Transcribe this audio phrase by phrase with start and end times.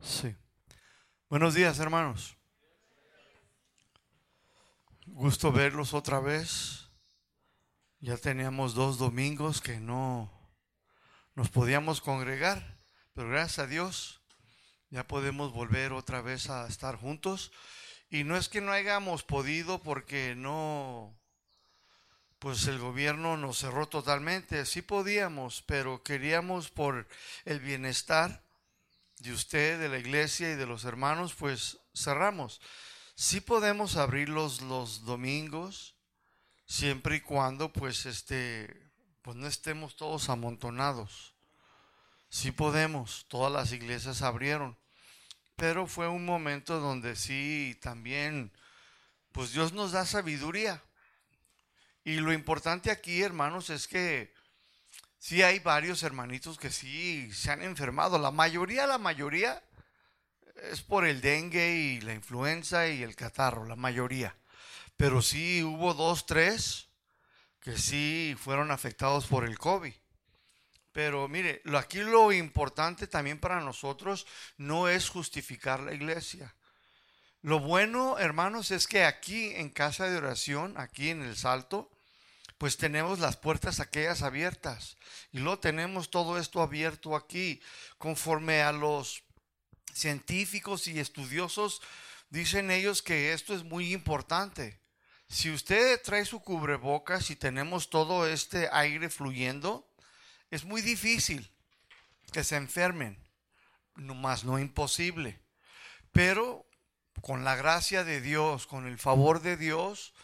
[0.00, 0.34] Sí.
[1.28, 2.36] Buenos días, hermanos.
[5.06, 6.88] Gusto verlos otra vez.
[8.00, 10.32] Ya teníamos dos domingos que no
[11.34, 12.78] nos podíamos congregar,
[13.12, 14.22] pero gracias a Dios
[14.90, 17.50] ya podemos volver otra vez a estar juntos.
[18.08, 21.20] Y no es que no hayamos podido porque no,
[22.38, 24.64] pues el gobierno nos cerró totalmente.
[24.64, 27.08] Sí podíamos, pero queríamos por
[27.44, 28.47] el bienestar
[29.20, 32.60] de usted, de la iglesia y de los hermanos, pues cerramos.
[33.14, 35.96] Sí podemos abrirlos los domingos,
[36.66, 38.90] siempre y cuando pues este,
[39.22, 41.34] pues no estemos todos amontonados.
[42.30, 44.78] Sí podemos, todas las iglesias abrieron,
[45.56, 48.52] pero fue un momento donde sí también,
[49.32, 50.82] pues Dios nos da sabiduría.
[52.04, 54.32] Y lo importante aquí, hermanos, es que
[55.18, 58.18] sí hay varios hermanitos que sí se han enfermado.
[58.18, 59.62] La mayoría, la mayoría
[60.70, 64.36] es por el dengue y la influenza y el catarro, la mayoría.
[64.96, 66.88] Pero sí hubo dos, tres
[67.60, 69.94] que sí fueron afectados por el COVID.
[70.92, 76.54] Pero mire, aquí lo importante también para nosotros no es justificar la iglesia.
[77.42, 81.88] Lo bueno, hermanos, es que aquí en casa de oración, aquí en el Salto,
[82.58, 84.96] pues tenemos las puertas aquellas abiertas.
[85.32, 87.62] Y luego tenemos todo esto abierto aquí,
[87.98, 89.22] conforme a los
[89.94, 91.80] científicos y estudiosos,
[92.30, 94.80] dicen ellos que esto es muy importante.
[95.28, 99.88] Si usted trae su cubrebocas y tenemos todo este aire fluyendo,
[100.50, 101.50] es muy difícil
[102.32, 103.22] que se enfermen,
[103.94, 105.40] no más no imposible.
[106.12, 106.66] Pero
[107.20, 110.14] con la gracia de Dios, con el favor de Dios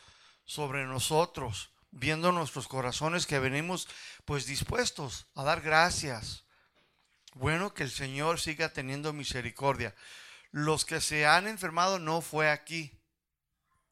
[0.44, 3.88] sobre nosotros, viendo nuestros corazones que venimos
[4.24, 6.44] pues dispuestos a dar gracias.
[7.34, 9.94] Bueno, que el Señor siga teniendo misericordia.
[10.50, 13.00] Los que se han enfermado no fue aquí,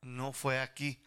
[0.01, 1.03] no fue aquí.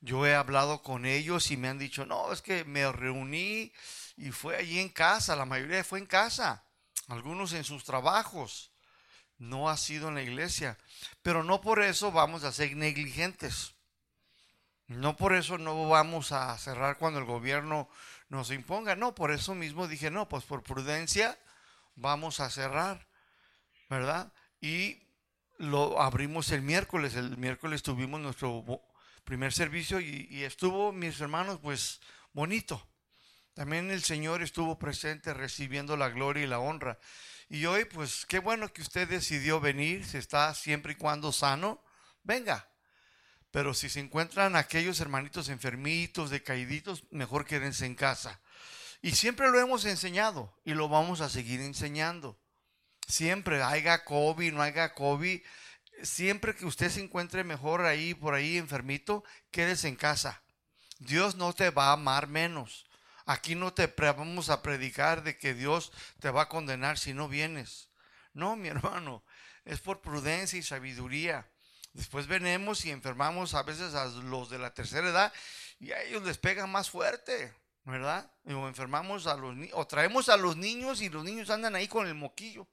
[0.00, 3.72] Yo he hablado con ellos y me han dicho, no, es que me reuní
[4.16, 6.64] y fue allí en casa, la mayoría fue en casa,
[7.08, 8.72] algunos en sus trabajos,
[9.38, 10.78] no ha sido en la iglesia,
[11.22, 13.75] pero no por eso vamos a ser negligentes.
[14.88, 17.88] No por eso no vamos a cerrar cuando el gobierno
[18.28, 18.94] nos imponga.
[18.94, 21.38] No, por eso mismo dije, no, pues por prudencia
[21.96, 23.06] vamos a cerrar,
[23.90, 24.32] ¿verdad?
[24.60, 25.02] Y
[25.58, 27.14] lo abrimos el miércoles.
[27.14, 28.64] El miércoles tuvimos nuestro
[29.24, 32.00] primer servicio y, estuvo, mis hermanos, pues
[32.32, 32.86] bonito.
[33.54, 36.98] También el Señor estuvo presente recibiendo la gloria y la honra.
[37.48, 41.82] Y hoy, pues qué bueno que usted decidió venir, si está siempre y cuando sano,
[42.22, 42.68] venga.
[43.56, 48.38] Pero si se encuentran aquellos hermanitos enfermitos, decaíditos, mejor quédense en casa.
[49.00, 52.38] Y siempre lo hemos enseñado y lo vamos a seguir enseñando.
[53.08, 55.40] Siempre, haya COVID, no haya COVID,
[56.02, 60.42] siempre que usted se encuentre mejor ahí, por ahí enfermito, quédese en casa.
[60.98, 62.84] Dios no te va a amar menos.
[63.24, 67.26] Aquí no te vamos a predicar de que Dios te va a condenar si no
[67.26, 67.88] vienes.
[68.34, 69.24] No, mi hermano,
[69.64, 71.48] es por prudencia y sabiduría.
[71.96, 75.32] Después venemos y enfermamos a veces a los de la tercera edad
[75.80, 78.30] y a ellos les pega más fuerte, ¿verdad?
[78.44, 82.06] O enfermamos a los o traemos a los niños y los niños andan ahí con
[82.06, 82.68] el moquillo.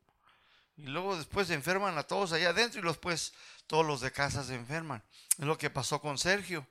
[0.75, 3.33] Y luego después se enferman a todos allá adentro y después
[3.65, 5.01] todos los de casa se enferman.
[5.39, 6.67] Es lo que pasó con Sergio.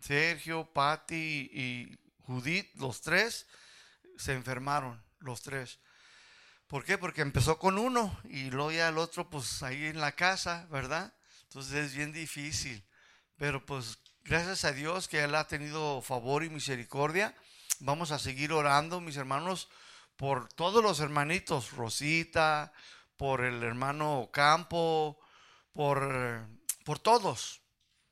[0.00, 3.46] Sergio, Patti y Judith, los tres,
[4.16, 5.78] se enfermaron, los tres.
[6.66, 6.98] ¿Por qué?
[6.98, 11.15] Porque empezó con uno y luego ya el otro, pues ahí en la casa, ¿verdad?
[11.56, 12.84] Entonces es bien difícil.
[13.38, 17.34] Pero pues gracias a Dios que Él ha tenido favor y misericordia.
[17.80, 19.70] Vamos a seguir orando, mis hermanos,
[20.16, 22.74] por todos los hermanitos, Rosita,
[23.16, 25.18] por el hermano Campo,
[25.72, 26.46] por,
[26.84, 27.62] por todos,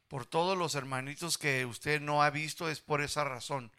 [0.08, 3.70] por todos los hermanitos que usted no ha visto, es por esa razón.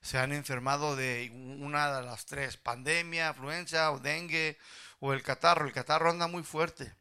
[0.00, 4.58] Se han enfermado de una de las tres, pandemia, afluencia o dengue
[5.00, 5.66] o el catarro.
[5.66, 6.94] El catarro anda muy fuerte.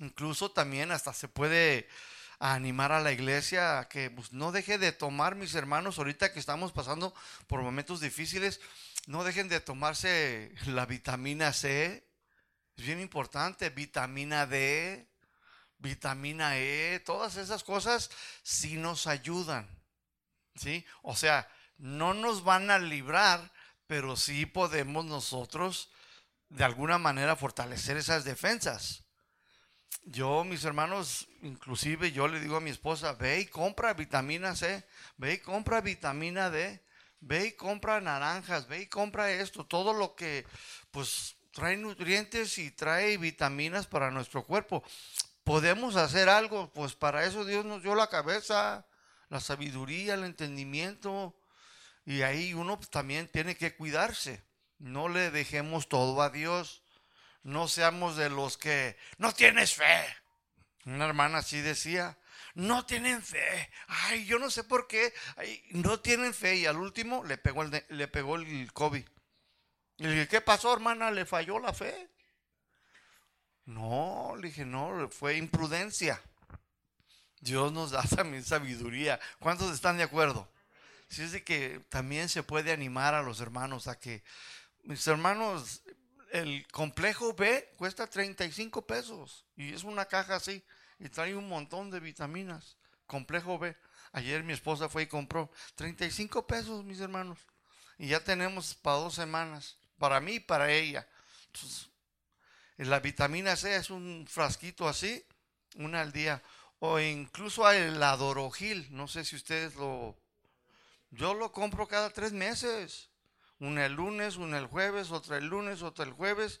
[0.00, 1.88] Incluso también hasta se puede
[2.38, 6.40] animar a la iglesia a que pues, no deje de tomar, mis hermanos, ahorita que
[6.40, 7.14] estamos pasando
[7.46, 8.60] por momentos difíciles,
[9.06, 12.06] no dejen de tomarse la vitamina C,
[12.76, 15.08] es bien importante, vitamina D,
[15.78, 18.10] vitamina E, todas esas cosas
[18.42, 19.68] sí nos ayudan,
[20.56, 20.84] ¿sí?
[21.02, 21.48] O sea,
[21.78, 23.52] no nos van a librar,
[23.86, 25.90] pero sí podemos nosotros
[26.48, 29.03] de alguna manera fortalecer esas defensas.
[30.04, 34.84] Yo, mis hermanos, inclusive yo le digo a mi esposa, ve y compra vitamina C,
[35.16, 36.82] ve y compra vitamina D,
[37.20, 40.46] ve y compra naranjas, ve y compra esto, todo lo que,
[40.90, 44.82] pues, trae nutrientes y trae vitaminas para nuestro cuerpo.
[45.44, 46.72] ¿Podemos hacer algo?
[46.72, 48.86] Pues para eso Dios nos dio la cabeza,
[49.28, 51.34] la sabiduría, el entendimiento.
[52.04, 54.42] Y ahí uno también tiene que cuidarse.
[54.78, 56.83] No le dejemos todo a Dios.
[57.44, 60.04] No seamos de los que no tienes fe.
[60.86, 62.18] Una hermana así decía,
[62.54, 63.70] no tienen fe.
[63.86, 65.12] Ay, yo no sé por qué.
[65.70, 66.56] no tienen fe.
[66.56, 69.04] Y al último le pegó el, le pegó el COVID.
[69.98, 71.10] Y le dije, ¿qué pasó, hermana?
[71.10, 72.08] ¿Le falló la fe?
[73.66, 76.20] No, le dije, no, fue imprudencia.
[77.40, 79.20] Dios nos da también sabiduría.
[79.38, 80.50] ¿Cuántos están de acuerdo?
[81.08, 84.24] Si es de que también se puede animar a los hermanos a que,
[84.82, 85.82] mis hermanos,
[86.34, 90.64] el complejo B cuesta 35 pesos y es una caja así
[90.98, 92.76] y trae un montón de vitaminas.
[93.06, 93.76] Complejo B.
[94.10, 97.38] Ayer mi esposa fue y compró 35 pesos, mis hermanos.
[97.98, 101.06] Y ya tenemos para dos semanas, para mí y para ella.
[101.46, 101.88] Entonces,
[102.78, 105.24] la vitamina C es un frasquito así,
[105.76, 106.42] una al día.
[106.80, 110.16] O incluso el adorogil, no sé si ustedes lo...
[111.10, 113.08] Yo lo compro cada tres meses.
[113.60, 116.60] Una el lunes, una el jueves, otra el lunes, otra el jueves.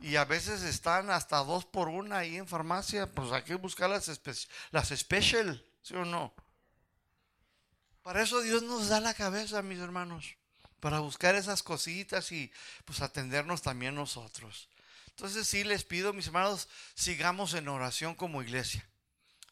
[0.00, 3.06] Y a veces están hasta dos por una ahí en farmacia.
[3.06, 4.20] Pues hay que buscar las,
[4.70, 6.34] las special, ¿sí o no?
[8.02, 10.36] Para eso Dios nos da la cabeza, mis hermanos.
[10.80, 12.52] Para buscar esas cositas y
[12.84, 14.68] pues atendernos también nosotros.
[15.10, 18.84] Entonces sí les pido, mis hermanos, sigamos en oración como iglesia.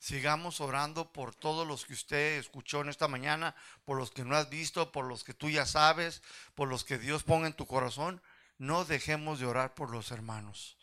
[0.01, 3.55] Sigamos orando por todos los que usted escuchó en esta mañana,
[3.85, 6.23] por los que no has visto, por los que tú ya sabes,
[6.55, 8.23] por los que Dios ponga en tu corazón.
[8.57, 10.79] No dejemos de orar por los hermanos.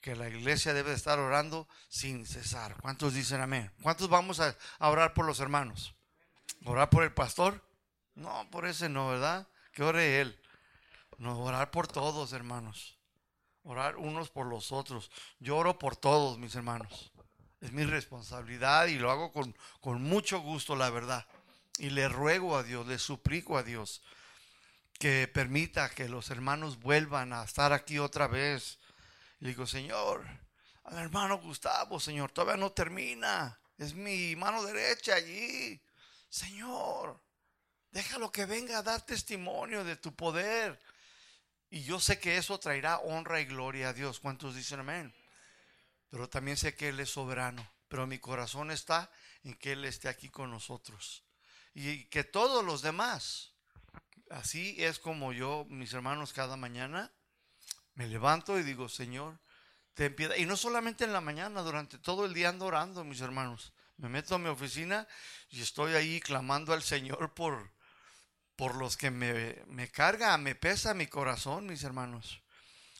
[0.00, 2.76] Que la iglesia debe estar orando sin cesar.
[2.82, 3.70] ¿Cuántos dicen amén?
[3.82, 5.94] ¿Cuántos vamos a, orar por los hermanos?
[6.64, 7.64] ¿Orar por el pastor?
[8.16, 9.46] No, por ese no, ¿verdad?
[9.72, 10.40] Que ore él.
[11.18, 12.98] No, orar por todos, hermanos.
[13.62, 15.12] Orar unos por los otros.
[15.38, 17.13] Yo oro por todos, mis hermanos.
[17.64, 21.26] Es mi responsabilidad y lo hago con, con mucho gusto, la verdad.
[21.78, 24.02] Y le ruego a Dios, le suplico a Dios
[24.98, 28.78] que permita que los hermanos vuelvan a estar aquí otra vez.
[29.40, 30.26] Le digo, Señor,
[30.84, 33.58] al hermano Gustavo, Señor, todavía no termina.
[33.78, 35.80] Es mi mano derecha allí.
[36.28, 37.18] Señor,
[37.90, 40.78] déjalo que venga a dar testimonio de tu poder.
[41.70, 44.20] Y yo sé que eso traerá honra y gloria a Dios.
[44.20, 45.14] ¿Cuántos dicen amén?
[46.14, 47.68] Pero también sé que Él es soberano.
[47.88, 49.10] Pero mi corazón está
[49.42, 51.24] en que Él esté aquí con nosotros.
[51.74, 53.50] Y que todos los demás,
[54.30, 57.10] así es como yo, mis hermanos, cada mañana
[57.94, 59.40] me levanto y digo, Señor,
[59.94, 60.36] ten piedad.
[60.36, 63.72] Y no solamente en la mañana, durante todo el día ando orando, mis hermanos.
[63.96, 65.08] Me meto a mi oficina
[65.48, 67.72] y estoy ahí clamando al Señor por,
[68.54, 72.43] por los que me, me carga, me pesa mi corazón, mis hermanos.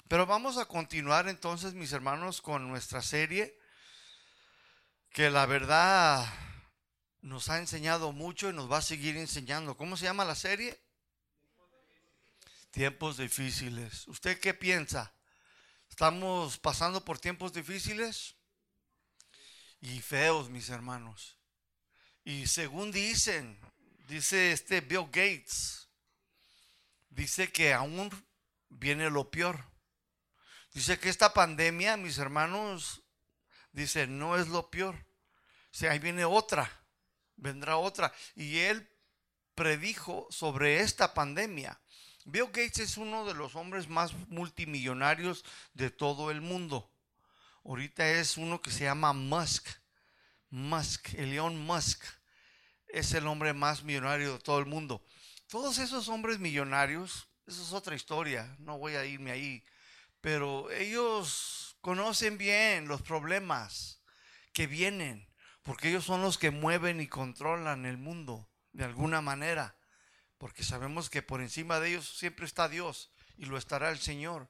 [0.09, 3.59] Pero vamos a continuar entonces, mis hermanos, con nuestra serie,
[5.11, 6.27] que la verdad
[7.23, 9.77] nos ha enseñado mucho y nos va a seguir enseñando.
[9.77, 10.79] ¿Cómo se llama la serie?
[12.71, 14.07] Tiempos difíciles.
[14.09, 15.15] ¿Usted qué piensa?
[15.89, 18.35] ¿Estamos pasando por tiempos difíciles?
[19.81, 21.39] Y feos, mis hermanos.
[22.25, 23.59] Y según dicen,
[24.09, 25.89] dice este Bill Gates,
[27.09, 28.11] dice que aún
[28.69, 29.74] viene lo peor.
[30.75, 33.03] Dice que esta pandemia, mis hermanos,
[33.73, 34.97] dice, no es lo peor.
[34.97, 36.71] O sea, ahí viene otra,
[37.37, 38.13] vendrá otra.
[38.35, 38.91] Y él
[39.55, 41.81] predijo sobre esta pandemia.
[42.25, 46.91] Bill Gates es uno de los hombres más multimillonarios de todo el mundo.
[47.65, 49.69] Ahorita es uno que se llama Musk.
[50.51, 52.03] Musk, Elon Musk
[52.89, 55.05] es el hombre más millonario de todo el mundo.
[55.49, 59.65] Todos esos hombres millonarios, eso es otra historia, no voy a irme ahí,
[60.25, 64.01] pero ellos conocen bien los problemas
[64.55, 65.29] que vienen,
[65.63, 69.77] porque ellos son los que mueven y controlan el mundo de alguna manera,
[70.39, 74.49] porque sabemos que por encima de ellos siempre está Dios y lo estará el Señor.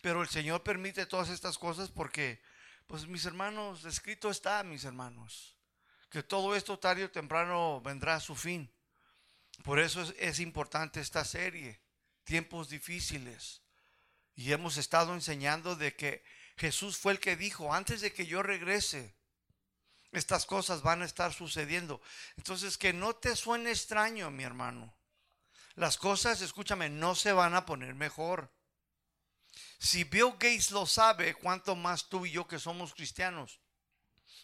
[0.00, 2.40] Pero el Señor permite todas estas cosas porque,
[2.86, 5.56] pues mis hermanos, escrito está, mis hermanos
[6.10, 8.70] que todo esto tarde o temprano vendrá a su fin.
[9.62, 11.80] Por eso es, importante esta serie,
[12.24, 13.59] tiempos difíciles.
[14.40, 16.24] Y hemos estado enseñando de que
[16.56, 19.14] Jesús fue el que dijo, antes de que yo regrese,
[20.12, 22.00] estas cosas van a estar sucediendo.
[22.38, 24.96] Entonces, que no te suene extraño, mi hermano.
[25.74, 28.50] Las cosas, escúchame, no se van a poner mejor.
[29.78, 33.60] Si Bill Gates lo sabe, ¿cuánto más tú y yo que somos cristianos?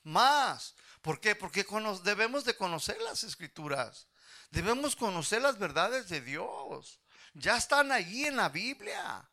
[0.03, 0.75] Más.
[1.01, 1.35] ¿Por qué?
[1.35, 1.65] Porque
[2.05, 4.09] debemos de conocer las escrituras.
[4.51, 7.01] Debemos conocer las verdades de Dios.
[7.33, 9.27] Ya están allí en la Biblia.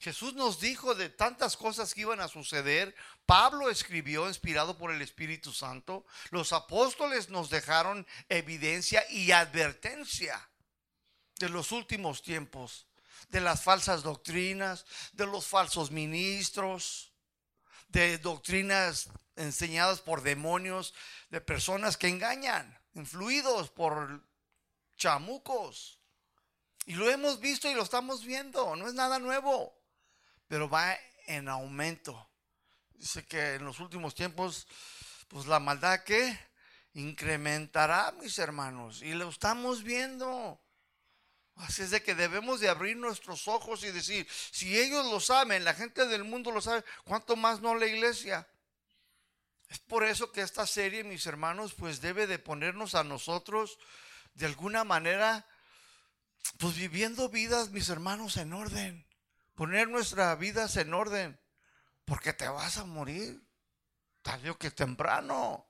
[0.00, 2.94] Jesús nos dijo de tantas cosas que iban a suceder.
[3.26, 6.06] Pablo escribió, inspirado por el Espíritu Santo.
[6.30, 10.48] Los apóstoles nos dejaron evidencia y advertencia
[11.38, 12.86] de los últimos tiempos,
[13.28, 17.12] de las falsas doctrinas, de los falsos ministros,
[17.88, 20.94] de doctrinas enseñadas por demonios,
[21.28, 24.26] de personas que engañan, influidos por
[24.96, 26.00] chamucos.
[26.86, 29.78] Y lo hemos visto y lo estamos viendo, no es nada nuevo
[30.50, 32.28] pero va en aumento.
[32.94, 34.66] Dice que en los últimos tiempos,
[35.28, 36.36] pues la maldad que
[36.94, 40.60] incrementará, mis hermanos, y lo estamos viendo.
[41.54, 45.62] Así es de que debemos de abrir nuestros ojos y decir, si ellos lo saben,
[45.62, 48.48] la gente del mundo lo sabe, ¿cuánto más no la iglesia?
[49.68, 53.78] Es por eso que esta serie, mis hermanos, pues debe de ponernos a nosotros
[54.34, 55.46] de alguna manera,
[56.58, 59.09] pues viviendo vidas, mis hermanos, en orden
[59.60, 61.38] poner nuestras vidas en orden,
[62.06, 63.46] porque te vas a morir
[64.22, 65.68] tarde que temprano.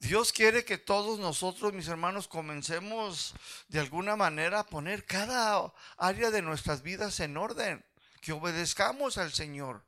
[0.00, 3.36] Dios quiere que todos nosotros, mis hermanos, comencemos
[3.68, 7.86] de alguna manera a poner cada área de nuestras vidas en orden,
[8.20, 9.86] que obedezcamos al Señor.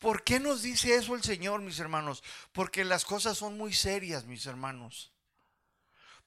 [0.00, 2.22] ¿Por qué nos dice eso el Señor, mis hermanos?
[2.52, 5.14] Porque las cosas son muy serias, mis hermanos.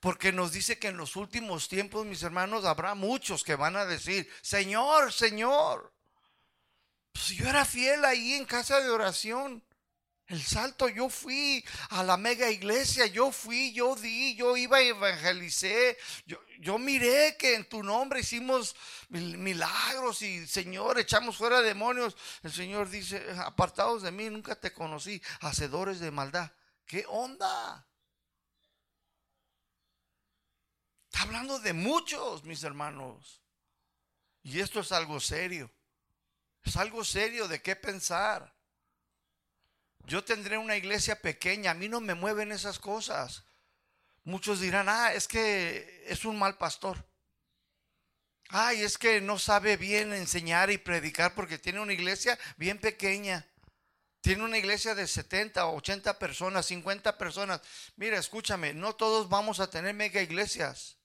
[0.01, 3.85] Porque nos dice que en los últimos tiempos, mis hermanos, habrá muchos que van a
[3.85, 5.93] decir, Señor, Señor.
[7.13, 9.63] Pues yo era fiel ahí en casa de oración.
[10.25, 14.87] El salto, yo fui a la mega iglesia, yo fui, yo di, yo iba y
[14.87, 15.95] evangelicé.
[16.25, 18.75] Yo, yo miré que en tu nombre hicimos
[19.09, 22.17] milagros y Señor, echamos fuera demonios.
[22.41, 26.49] El Señor dice, apartados de mí, nunca te conocí, hacedores de maldad.
[26.87, 27.85] ¿Qué onda?
[31.11, 33.41] Está hablando de muchos, mis hermanos.
[34.43, 35.69] Y esto es algo serio.
[36.63, 38.55] Es algo serio de qué pensar.
[40.05, 43.43] Yo tendré una iglesia pequeña, a mí no me mueven esas cosas.
[44.23, 47.05] Muchos dirán, ah, es que es un mal pastor.
[48.47, 53.45] Ay, es que no sabe bien enseñar y predicar porque tiene una iglesia bien pequeña.
[54.21, 57.61] Tiene una iglesia de 70, 80 personas, 50 personas.
[57.97, 61.00] Mira, escúchame, no todos vamos a tener mega iglesias.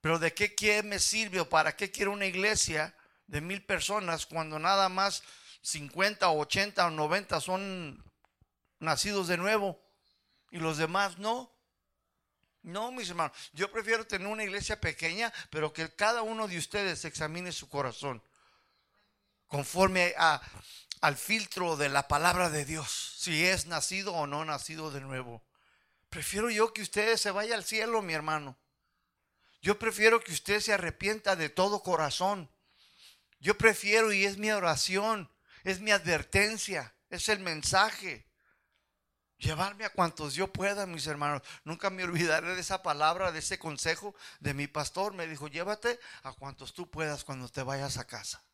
[0.00, 2.94] Pero ¿de qué me sirve o para qué quiero una iglesia
[3.26, 5.22] de mil personas cuando nada más
[5.62, 8.02] 50 o 80 o 90 son
[8.78, 9.80] nacidos de nuevo
[10.50, 11.52] y los demás no?
[12.62, 17.04] No, mis hermanos, yo prefiero tener una iglesia pequeña, pero que cada uno de ustedes
[17.04, 18.22] examine su corazón
[19.50, 20.14] conforme
[21.00, 25.42] al filtro de la palabra de Dios, si es nacido o no nacido de nuevo.
[26.08, 28.56] Prefiero yo que ustedes se vayan al cielo, mi hermano.
[29.60, 32.50] Yo prefiero que usted se arrepienta de todo corazón.
[33.40, 35.30] Yo prefiero, y es mi oración,
[35.64, 38.26] es mi advertencia, es el mensaje.
[39.38, 41.42] Llevarme a cuantos yo pueda, mis hermanos.
[41.64, 45.14] Nunca me olvidaré de esa palabra, de ese consejo de mi pastor.
[45.14, 48.44] Me dijo, llévate a cuantos tú puedas cuando te vayas a casa.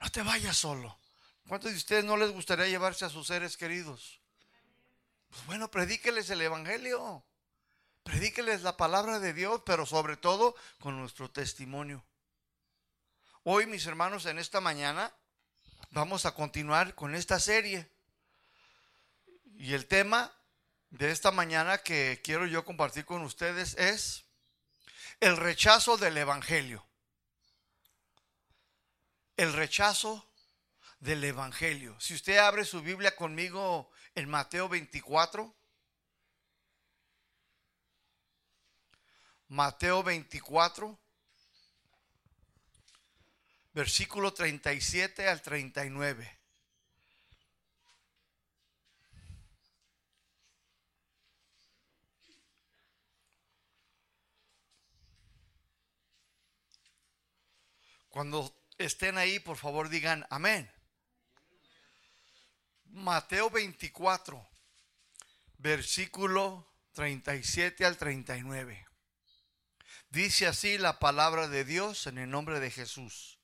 [0.00, 0.98] No te vayas solo.
[1.48, 4.20] ¿Cuántos de ustedes no les gustaría llevarse a sus seres queridos?
[5.28, 7.24] Pues bueno, predíqueles el Evangelio.
[8.10, 12.04] Predíqueles la palabra de Dios, pero sobre todo con nuestro testimonio.
[13.44, 15.14] Hoy, mis hermanos, en esta mañana
[15.90, 17.88] vamos a continuar con esta serie.
[19.54, 20.34] Y el tema
[20.90, 24.24] de esta mañana que quiero yo compartir con ustedes es
[25.20, 26.84] el rechazo del Evangelio.
[29.36, 30.28] El rechazo
[30.98, 31.94] del Evangelio.
[32.00, 35.59] Si usted abre su Biblia conmigo en Mateo 24,
[39.50, 40.96] Mateo 24,
[43.72, 46.38] versículo 37 al 39.
[58.08, 60.70] Cuando estén ahí, por favor digan amén.
[62.84, 64.48] Mateo 24,
[65.58, 68.89] versículo 37 al 39.
[70.10, 73.38] Dice así la palabra de Dios en el nombre de Jesús.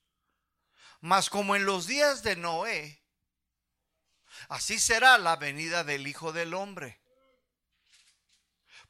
[1.01, 3.05] Mas como en los días de Noé,
[4.49, 7.01] así será la venida del Hijo del Hombre.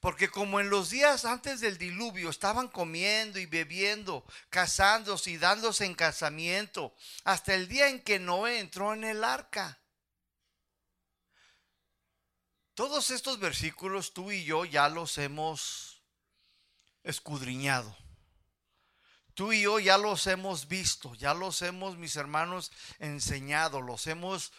[0.00, 5.84] Porque como en los días antes del diluvio estaban comiendo y bebiendo, casándose y dándose
[5.84, 9.80] en casamiento, hasta el día en que Noé entró en el arca.
[12.72, 15.95] Todos estos versículos tú y yo ya los hemos
[17.06, 17.96] escudriñado.
[19.34, 24.52] Tú y yo ya los hemos visto, ya los hemos, mis hermanos, enseñado, los hemos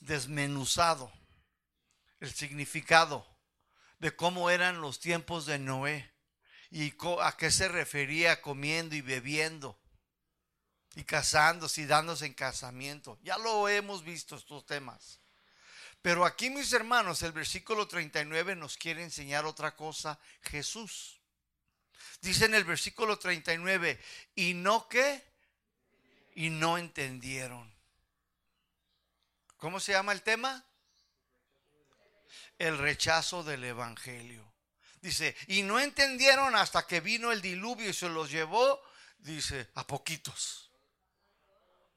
[0.00, 1.12] desmenuzado.
[2.18, 3.26] El significado
[3.98, 6.12] de cómo eran los tiempos de Noé
[6.70, 9.78] y a qué se refería comiendo y bebiendo
[10.94, 13.18] y casándose y dándose en casamiento.
[13.22, 15.20] Ya lo hemos visto estos temas.
[16.00, 21.21] Pero aquí, mis hermanos, el versículo 39 nos quiere enseñar otra cosa, Jesús.
[22.22, 24.00] Dice en el versículo 39,
[24.36, 25.24] y no que,
[26.36, 27.70] y no entendieron.
[29.56, 30.64] ¿Cómo se llama el tema?
[32.58, 34.52] El rechazo del Evangelio.
[35.00, 38.80] Dice, y no entendieron hasta que vino el diluvio y se los llevó,
[39.18, 40.70] dice, a poquitos.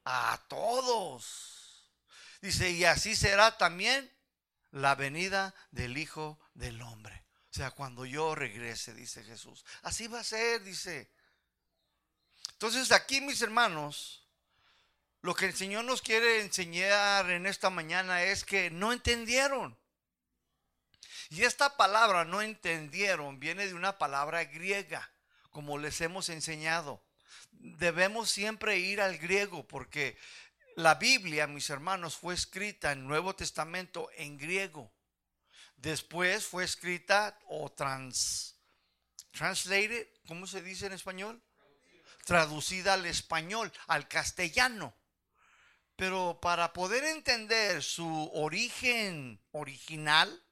[0.04, 1.88] A todos.
[2.40, 4.12] Dice, y así será también
[4.72, 7.25] la venida del Hijo del Hombre.
[7.56, 9.64] Sea, cuando yo regrese, dice Jesús.
[9.80, 11.10] Así va a ser, dice.
[12.52, 14.28] Entonces aquí, mis hermanos,
[15.22, 19.74] lo que el Señor nos quiere enseñar en esta mañana es que no entendieron.
[21.30, 25.10] Y esta palabra no entendieron viene de una palabra griega,
[25.48, 27.02] como les hemos enseñado.
[27.52, 30.18] Debemos siempre ir al griego porque
[30.74, 34.92] la Biblia, mis hermanos, fue escrita en Nuevo Testamento en griego.
[35.76, 38.56] Después fue escrita o trans,
[39.30, 41.42] translated, ¿cómo se dice en español?
[42.24, 44.94] Traducida al español, al castellano.
[45.94, 50.42] Pero para poder entender su origen original,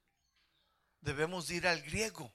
[1.01, 2.33] debemos ir al griego.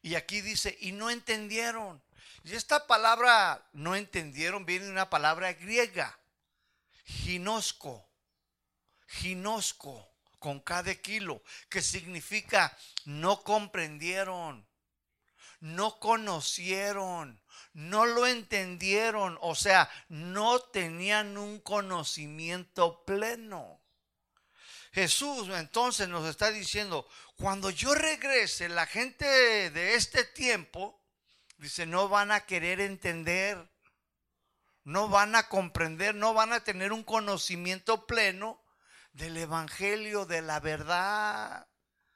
[0.00, 2.02] Y aquí dice, y no entendieron.
[2.44, 6.18] Y esta palabra no entendieron viene de una palabra griega
[7.08, 8.06] ginosco,
[9.06, 10.07] ginosco
[10.38, 14.66] con cada kilo, que significa no comprendieron,
[15.60, 17.40] no conocieron,
[17.72, 23.80] no lo entendieron, o sea, no tenían un conocimiento pleno.
[24.92, 29.26] Jesús entonces nos está diciendo, cuando yo regrese, la gente
[29.70, 31.00] de este tiempo,
[31.58, 33.68] dice, no van a querer entender
[34.88, 38.58] no van a comprender, no van a tener un conocimiento pleno
[39.18, 41.68] del Evangelio, de la verdad.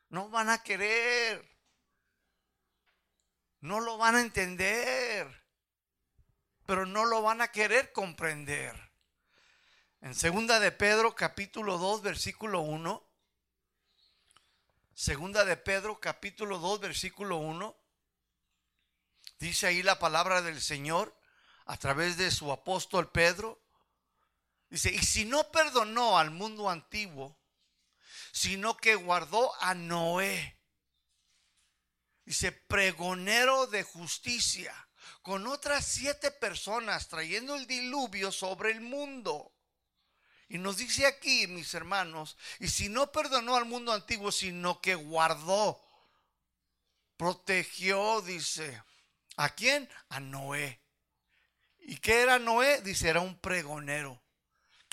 [0.09, 1.45] No van a querer.
[3.61, 5.45] No lo van a entender.
[6.65, 8.93] Pero no lo van a querer comprender.
[10.01, 13.09] En segunda de Pedro capítulo 2 versículo 1.
[14.95, 17.77] Segunda de Pedro capítulo 2 versículo 1.
[19.39, 21.19] Dice ahí la palabra del Señor
[21.67, 23.62] a través de su apóstol Pedro.
[24.73, 27.39] Dice, y si no perdonó al mundo antiguo,
[28.33, 30.59] sino que guardó a Noé.
[32.25, 34.75] Dice, pregonero de justicia,
[35.21, 39.53] con otras siete personas trayendo el diluvio sobre el mundo.
[40.49, 44.95] Y nos dice aquí, mis hermanos, y si no perdonó al mundo antiguo, sino que
[44.95, 45.79] guardó,
[47.19, 48.83] protegió, dice,
[49.37, 49.87] ¿a quién?
[50.09, 50.81] A Noé.
[51.81, 52.81] ¿Y qué era Noé?
[52.81, 54.22] Dice, era un pregonero.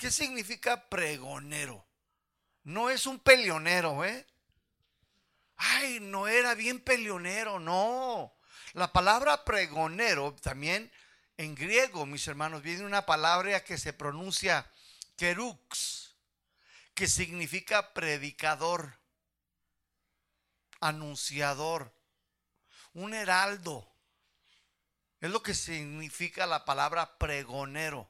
[0.00, 1.86] ¿Qué significa pregonero?
[2.62, 4.26] No es un peleonero, ¿eh?
[5.56, 8.34] Ay, no era bien peleonero, no.
[8.72, 10.90] La palabra pregonero también
[11.36, 14.66] en griego, mis hermanos, viene una palabra que se pronuncia
[15.18, 16.16] kerux,
[16.94, 18.98] que significa predicador,
[20.80, 21.94] anunciador,
[22.94, 23.86] un heraldo.
[25.20, 28.09] Es lo que significa la palabra pregonero.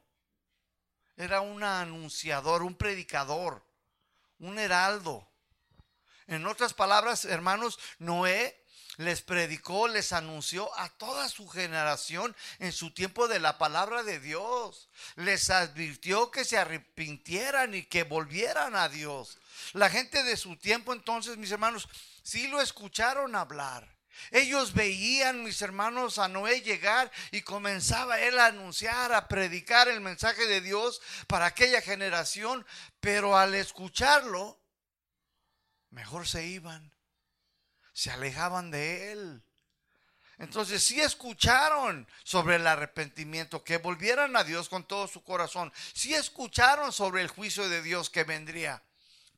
[1.21, 3.63] Era un anunciador, un predicador,
[4.39, 5.29] un heraldo.
[6.27, 8.59] En otras palabras, hermanos, Noé
[8.97, 14.19] les predicó, les anunció a toda su generación en su tiempo de la palabra de
[14.19, 14.89] Dios.
[15.17, 19.37] Les advirtió que se arrepintieran y que volvieran a Dios.
[19.75, 21.87] La gente de su tiempo entonces, mis hermanos,
[22.23, 24.00] sí lo escucharon hablar.
[24.31, 30.01] Ellos veían, mis hermanos, a Noé llegar y comenzaba él a anunciar, a predicar el
[30.01, 32.67] mensaje de Dios para aquella generación,
[33.01, 34.61] pero al escucharlo,
[35.91, 36.93] mejor se iban,
[37.93, 39.43] se alejaban de él.
[40.41, 45.71] Entonces sí escucharon sobre el arrepentimiento, que volvieran a Dios con todo su corazón.
[45.93, 48.83] Sí escucharon sobre el juicio de Dios que vendría,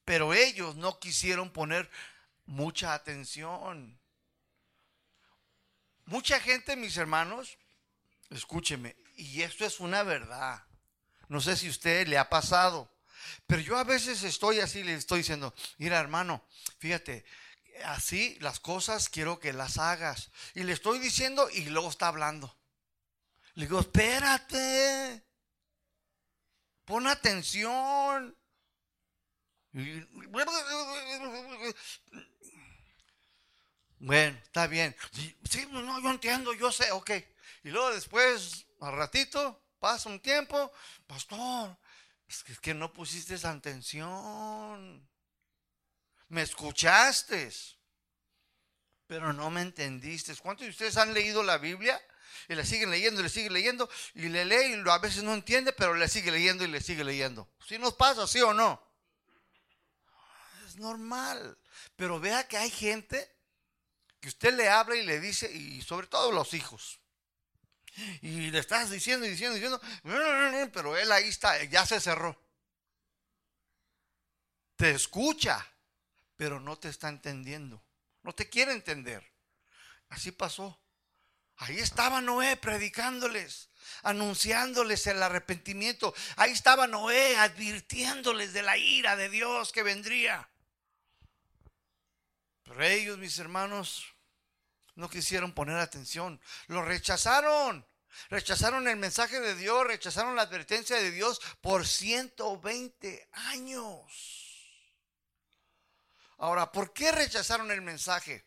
[0.05, 1.91] pero ellos no quisieron poner
[2.47, 4.01] mucha atención.
[6.07, 7.59] Mucha gente, mis hermanos,
[8.31, 10.65] escúcheme, y esto es una verdad.
[11.29, 12.93] No sé si a usted le ha pasado,
[13.47, 16.45] pero yo a veces estoy así, le estoy diciendo, mira hermano,
[16.79, 17.25] fíjate,
[17.85, 20.31] así las cosas quiero que las hagas.
[20.55, 22.57] Y le estoy diciendo y luego está hablando.
[23.55, 25.25] Le digo, espérate.
[26.85, 28.37] Pon atención.
[34.03, 34.97] Bueno, está bien.
[35.49, 37.13] Sí, no, yo entiendo, yo sé, ok.
[37.63, 40.73] Y luego después, al ratito, pasa un tiempo,
[41.07, 41.79] pastor,
[42.27, 45.09] es que no pusiste esa atención.
[46.27, 47.49] Me escuchaste,
[49.07, 50.35] pero no me entendiste.
[50.35, 52.01] ¿Cuántos de ustedes han leído la Biblia?
[52.49, 55.33] Y le siguen leyendo, y le siguen leyendo, y le lee, y a veces no
[55.33, 57.49] entiende, pero le sigue leyendo y le sigue leyendo.
[57.65, 58.83] Si nos pasa, sí o no?
[60.67, 61.57] Es normal.
[61.95, 63.32] Pero vea que hay gente
[64.23, 67.01] que usted le habla y le dice, y sobre todo los hijos.
[68.23, 69.81] Y le estás diciendo y diciendo y diciendo,
[70.73, 72.41] pero él ahí está, ya se cerró.
[74.77, 75.67] Te escucha,
[76.37, 77.85] pero no te está entendiendo.
[78.23, 79.29] No te quiere entender.
[80.09, 80.81] Así pasó.
[81.57, 83.71] Ahí estaba Noé predicándoles,
[84.05, 86.15] anunciándoles el arrepentimiento.
[86.37, 90.49] Ahí estaba Noé advirtiéndoles de la ira de Dios que vendría.
[92.65, 94.07] Pero ellos, mis hermanos,
[94.95, 96.41] no quisieron poner atención.
[96.67, 97.87] Lo rechazaron.
[98.29, 104.03] Rechazaron el mensaje de Dios, rechazaron la advertencia de Dios por 120 años.
[106.37, 108.45] Ahora, ¿por qué rechazaron el mensaje?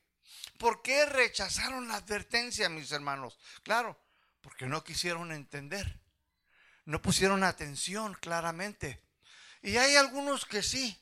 [0.57, 3.39] ¿Por qué rechazaron la advertencia, mis hermanos?
[3.63, 3.99] Claro,
[4.41, 5.99] porque no quisieron entender.
[6.85, 9.01] No pusieron atención claramente.
[9.61, 10.95] Y hay algunos que sí,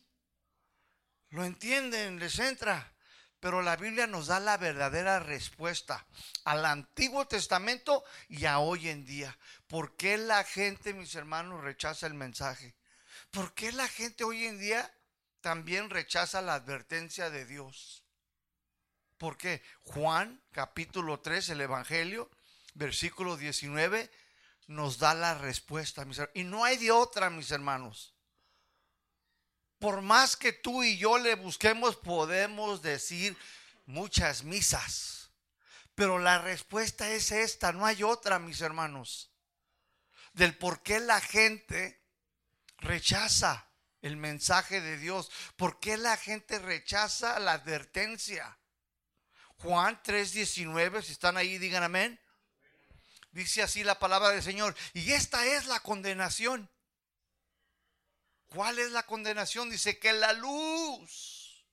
[1.30, 2.93] lo entienden, les entra.
[3.44, 6.08] Pero la Biblia nos da la verdadera respuesta
[6.46, 9.38] al Antiguo Testamento y a hoy en día.
[9.68, 12.74] ¿Por qué la gente, mis hermanos, rechaza el mensaje?
[13.32, 14.90] ¿Por qué la gente hoy en día
[15.42, 18.06] también rechaza la advertencia de Dios?
[19.18, 19.62] ¿Por qué?
[19.82, 22.32] Juan capítulo 3, el Evangelio,
[22.76, 24.10] versículo 19,
[24.68, 26.38] nos da la respuesta, mis hermanos.
[26.38, 28.13] Y no hay de otra, mis hermanos
[29.84, 33.36] por más que tú y yo le busquemos, podemos decir
[33.86, 35.30] muchas misas.
[35.94, 39.30] Pero la respuesta es esta, no hay otra, mis hermanos.
[40.32, 42.02] Del por qué la gente
[42.78, 43.68] rechaza
[44.02, 45.30] el mensaje de Dios.
[45.58, 48.58] ¿Por qué la gente rechaza la advertencia?
[49.58, 52.18] Juan 3:19, si están ahí, digan amén.
[53.32, 54.78] Dice así la palabra del Señor.
[54.94, 56.70] Y esta es la condenación
[58.54, 59.70] ¿Cuál es la condenación?
[59.70, 61.66] Dice que la luz,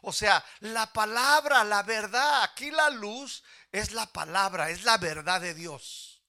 [0.00, 5.40] o sea, la palabra, la verdad, aquí la luz es la palabra, es la verdad
[5.40, 6.22] de Dios.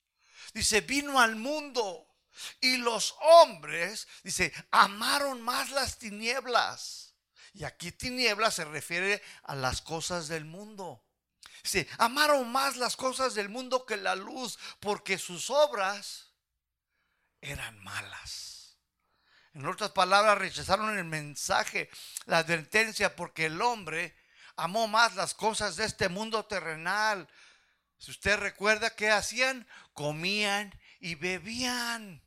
[0.53, 2.05] Dice, vino al mundo
[2.59, 7.13] y los hombres, dice, amaron más las tinieblas.
[7.53, 11.05] Y aquí tinieblas se refiere a las cosas del mundo.
[11.63, 16.33] Dice, amaron más las cosas del mundo que la luz, porque sus obras
[17.39, 18.52] eran malas.
[19.53, 21.89] En otras palabras, rechazaron el mensaje,
[22.25, 24.15] la advertencia, porque el hombre
[24.55, 27.27] amó más las cosas de este mundo terrenal.
[27.99, 32.23] Si usted recuerda qué hacían, comían y bebían.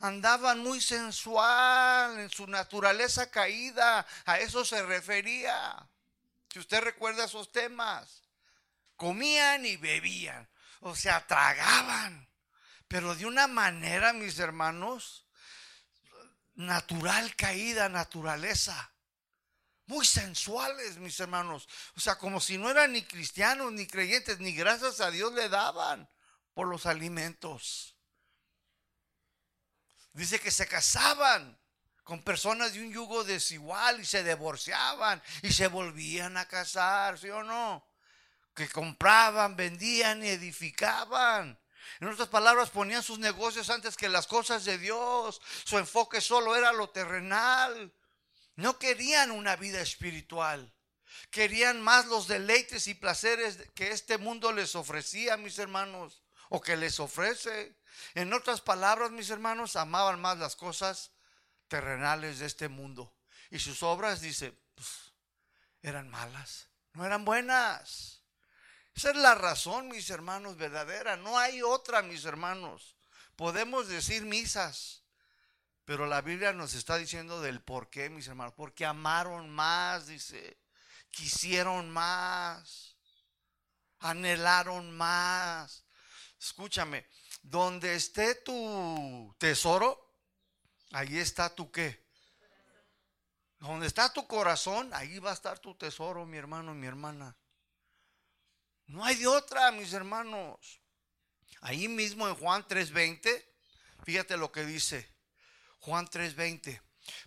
[0.00, 4.06] Andaban muy sensual en su naturaleza caída.
[4.26, 5.88] A eso se refería.
[6.52, 8.22] Si usted recuerda esos temas,
[8.96, 10.48] comían y bebían.
[10.80, 12.28] O sea, tragaban.
[12.88, 15.27] Pero de una manera, mis hermanos,
[16.58, 18.92] natural caída, naturaleza.
[19.86, 21.68] Muy sensuales, mis hermanos.
[21.96, 25.48] O sea, como si no eran ni cristianos, ni creyentes, ni gracias a Dios le
[25.48, 26.10] daban
[26.52, 27.96] por los alimentos.
[30.12, 31.58] Dice que se casaban
[32.02, 37.30] con personas de un yugo desigual y se divorciaban y se volvían a casar, ¿sí
[37.30, 37.86] o no?
[38.52, 41.58] Que compraban, vendían y edificaban.
[42.00, 45.40] En otras palabras, ponían sus negocios antes que las cosas de Dios.
[45.64, 47.92] Su enfoque solo era lo terrenal.
[48.56, 50.72] No querían una vida espiritual.
[51.30, 56.76] Querían más los deleites y placeres que este mundo les ofrecía, mis hermanos, o que
[56.76, 57.76] les ofrece.
[58.14, 61.12] En otras palabras, mis hermanos, amaban más las cosas
[61.68, 63.14] terrenales de este mundo.
[63.50, 65.12] Y sus obras, dice, pues,
[65.82, 68.17] eran malas, no eran buenas.
[68.98, 71.16] Esa es la razón, mis hermanos, verdadera.
[71.16, 72.96] No hay otra, mis hermanos.
[73.36, 75.04] Podemos decir misas,
[75.84, 78.54] pero la Biblia nos está diciendo del por qué, mis hermanos.
[78.56, 80.58] Porque amaron más, dice.
[81.12, 82.96] Quisieron más.
[84.00, 85.84] Anhelaron más.
[86.36, 87.06] Escúchame,
[87.42, 90.12] donde esté tu tesoro,
[90.90, 92.04] ahí está tu qué.
[93.60, 97.36] Donde está tu corazón, ahí va a estar tu tesoro, mi hermano, mi hermana.
[98.88, 100.80] No hay de otra, mis hermanos.
[101.60, 103.44] Ahí mismo en Juan 3:20,
[104.04, 105.14] fíjate lo que dice
[105.80, 106.80] Juan 3:20.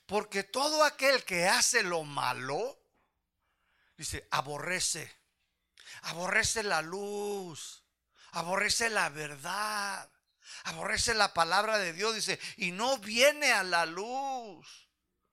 [0.06, 2.80] Porque todo aquel que hace lo malo,
[3.98, 5.12] dice, aborrece,
[6.04, 7.84] aborrece la luz,
[8.32, 10.10] aborrece la verdad,
[10.64, 14.88] aborrece la palabra de Dios, dice, y no viene a la luz.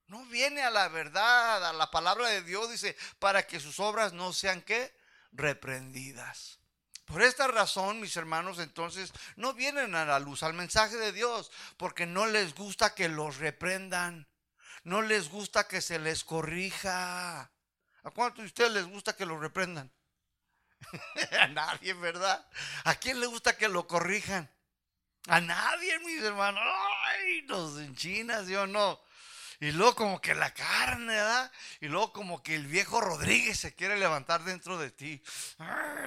[0.06, 4.14] No viene a la verdad, a la palabra de Dios, dice, para que sus obras
[4.14, 4.97] no sean qué?
[5.32, 6.58] Reprendidas.
[7.04, 11.50] Por esta razón, mis hermanos, entonces no vienen a la luz, al mensaje de Dios,
[11.78, 14.28] porque no les gusta que los reprendan,
[14.84, 17.50] no les gusta que se les corrija.
[18.02, 19.90] ¿A cuántos de ustedes les gusta que los reprendan?
[21.40, 22.46] a nadie, ¿verdad?
[22.84, 24.50] ¿A quién le gusta que lo corrijan?
[25.28, 26.62] A nadie, mis hermanos.
[26.62, 29.00] Ay, nos enchinas, yo no.
[29.60, 31.52] Y luego como que la carne, ¿verdad?
[31.80, 35.22] Y luego como que el viejo Rodríguez se quiere levantar dentro de ti.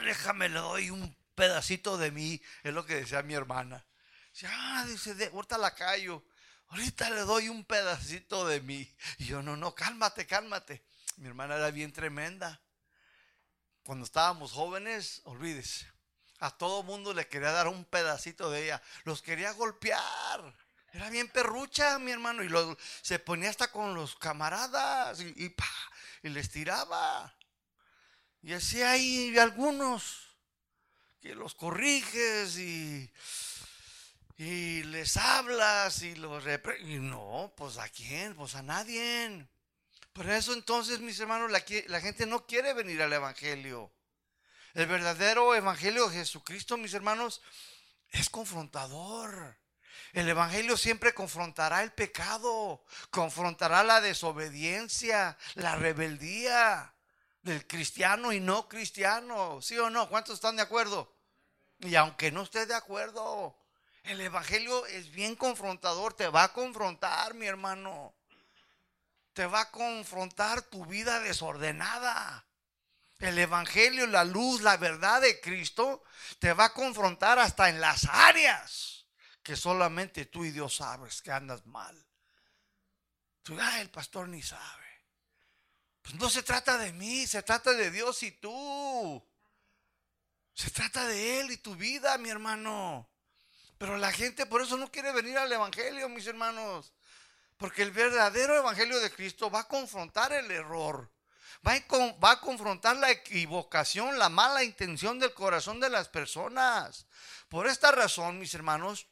[0.04, 3.86] déjame, le doy un pedacito de mí, es lo que decía mi hermana.
[4.36, 6.24] Ya, dice, ahorita la callo.
[6.70, 8.90] Ahorita le doy un pedacito de mí.
[9.18, 10.86] Y yo, no, no, cálmate, cálmate.
[11.18, 12.62] Mi hermana era bien tremenda.
[13.84, 15.92] Cuando estábamos jóvenes, olvídese.
[16.40, 18.82] A todo mundo le quería dar un pedacito de ella.
[19.04, 20.56] Los quería golpear.
[20.94, 22.44] Era bien perrucha, mi hermano.
[22.44, 25.56] Y lo, se ponía hasta con los camaradas y, y,
[26.24, 27.36] y les tiraba.
[28.42, 30.28] Y así hay algunos
[31.22, 33.10] que los corriges y,
[34.38, 36.44] y les hablas y los
[36.80, 39.48] y no, pues a quién, pues a nadie.
[40.14, 43.94] Por eso entonces, mis hermanos, la, la gente no quiere venir al Evangelio.
[44.74, 47.42] El verdadero Evangelio de Jesucristo, mis hermanos,
[48.10, 49.61] es confrontador.
[50.14, 56.94] El Evangelio siempre confrontará el pecado, confrontará la desobediencia, la rebeldía
[57.42, 59.62] del cristiano y no cristiano.
[59.62, 60.10] ¿Sí o no?
[60.10, 61.16] ¿Cuántos están de acuerdo?
[61.80, 63.58] Y aunque no esté de acuerdo,
[64.04, 68.14] el Evangelio es bien confrontador, te va a confrontar, mi hermano.
[69.32, 72.46] Te va a confrontar tu vida desordenada.
[73.20, 76.04] El Evangelio, la luz, la verdad de Cristo
[76.40, 79.01] te va a confrontar hasta en las áreas
[79.44, 82.06] que solamente tú y Dios sabes que andas mal.
[83.44, 84.82] Tú, el pastor ni sabe.
[86.02, 89.24] Pues no se trata de mí, se trata de Dios y tú.
[90.54, 93.10] Se trata de Él y tu vida, mi hermano.
[93.78, 96.94] Pero la gente por eso no quiere venir al Evangelio, mis hermanos.
[97.58, 101.12] Porque el verdadero Evangelio de Cristo va a confrontar el error.
[101.68, 101.74] Va
[102.24, 107.06] va a, confrontar la equivocación, la mala intención del corazón de las personas.
[107.50, 109.08] Por esta razón, mis hermanos,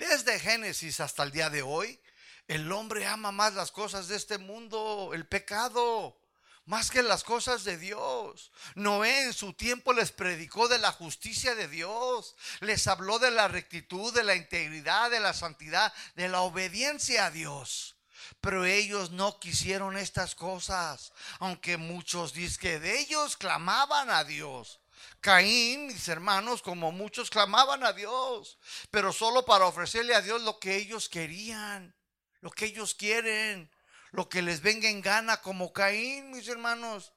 [0.00, 2.00] desde Génesis hasta el día de hoy,
[2.48, 6.18] el hombre ama más las cosas de este mundo, el pecado,
[6.64, 8.50] más que las cosas de Dios.
[8.74, 13.48] Noé en su tiempo les predicó de la justicia de Dios, les habló de la
[13.48, 17.96] rectitud, de la integridad, de la santidad, de la obediencia a Dios.
[18.40, 24.79] Pero ellos no quisieron estas cosas, aunque muchos dicen que de ellos clamaban a Dios.
[25.20, 28.58] Caín, mis hermanos, como muchos clamaban a Dios,
[28.90, 31.94] pero solo para ofrecerle a Dios lo que ellos querían,
[32.40, 33.70] lo que ellos quieren,
[34.12, 37.12] lo que les venga en gana, como Caín, mis hermanos.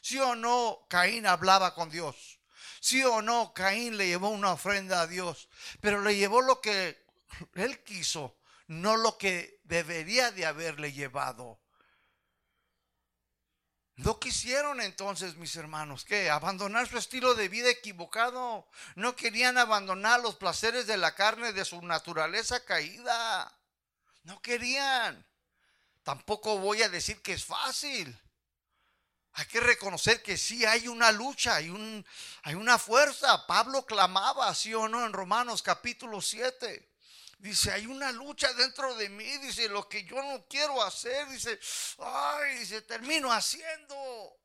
[0.00, 2.38] Sí o no, Caín hablaba con Dios.
[2.80, 5.48] Sí o no, Caín le llevó una ofrenda a Dios,
[5.80, 7.04] pero le llevó lo que
[7.54, 11.60] él quiso, no lo que debería de haberle llevado.
[13.98, 18.64] No quisieron entonces, mis hermanos, que abandonar su estilo de vida equivocado.
[18.94, 23.52] No querían abandonar los placeres de la carne de su naturaleza caída.
[24.22, 25.26] No querían.
[26.04, 28.16] Tampoco voy a decir que es fácil.
[29.32, 32.06] Hay que reconocer que sí hay una lucha, hay, un,
[32.44, 33.48] hay una fuerza.
[33.48, 36.88] Pablo clamaba, sí o no, en Romanos capítulo 7.
[37.38, 41.58] Dice, hay una lucha dentro de mí, dice, lo que yo no quiero hacer, dice,
[41.98, 44.36] ay, dice, termino haciendo.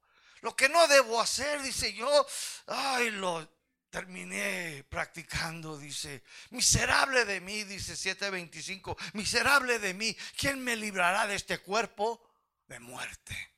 [0.41, 2.27] Lo que no debo hacer, dice yo,
[2.67, 3.49] ay, lo
[3.89, 11.35] terminé practicando, dice, miserable de mí, dice 725, miserable de mí, ¿quién me librará de
[11.35, 12.21] este cuerpo
[12.67, 13.55] de muerte?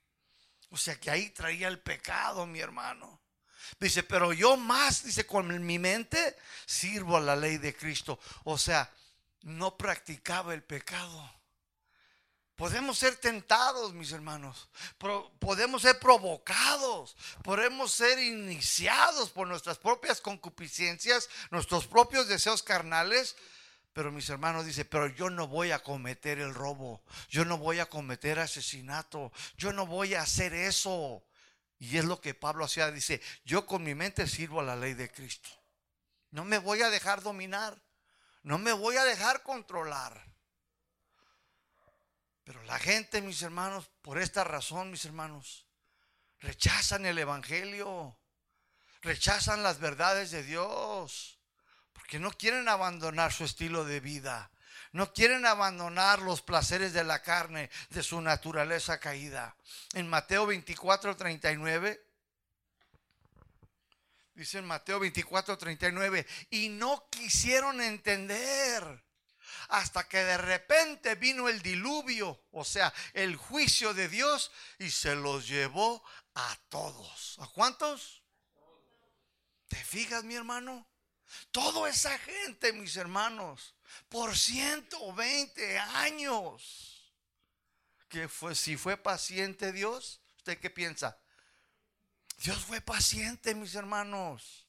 [0.69, 3.21] O sea que ahí traía el pecado, mi hermano.
[3.79, 8.19] Dice, pero yo más, dice, con mi mente sirvo a la ley de Cristo.
[8.43, 8.89] O sea,
[9.45, 11.31] no practicaba el pecado.
[12.55, 14.69] Podemos ser tentados, mis hermanos.
[15.39, 17.15] podemos ser provocados.
[17.43, 23.35] Podemos ser iniciados por nuestras propias concupiscencias, nuestros propios deseos carnales.
[23.93, 27.03] Pero mis hermanos dice, pero yo no voy a cometer el robo.
[27.29, 29.31] Yo no voy a cometer asesinato.
[29.57, 31.23] Yo no voy a hacer eso.
[31.77, 32.89] Y es lo que Pablo hacía.
[32.89, 35.49] Dice, yo con mi mente sirvo a la ley de Cristo.
[36.31, 37.84] No me voy a dejar dominar.
[38.45, 40.23] No me voy a dejar controlar.
[42.43, 45.65] Pero la gente, mis hermanos, por esta razón, mis hermanos,
[46.41, 48.15] rechazan el Evangelio,
[49.01, 51.39] rechazan las verdades de Dios,
[51.91, 54.51] porque no quieren abandonar su estilo de vida,
[54.91, 59.55] no quieren abandonar los placeres de la carne, de su naturaleza caída.
[59.95, 62.04] En Mateo 24, 39,
[64.35, 69.03] dice en Mateo 24, 39, y no quisieron entender
[69.69, 75.15] hasta que de repente vino el diluvio, o sea, el juicio de Dios, y se
[75.15, 76.03] los llevó
[76.35, 77.37] a todos.
[77.39, 78.21] ¿A cuántos?
[79.67, 80.87] ¿Te fijas, mi hermano?
[81.51, 83.75] Toda esa gente, mis hermanos,
[84.09, 87.13] por 120 años.
[88.09, 91.19] Que fue, si fue paciente Dios, ¿usted qué piensa?
[92.37, 94.67] Dios fue paciente, mis hermanos.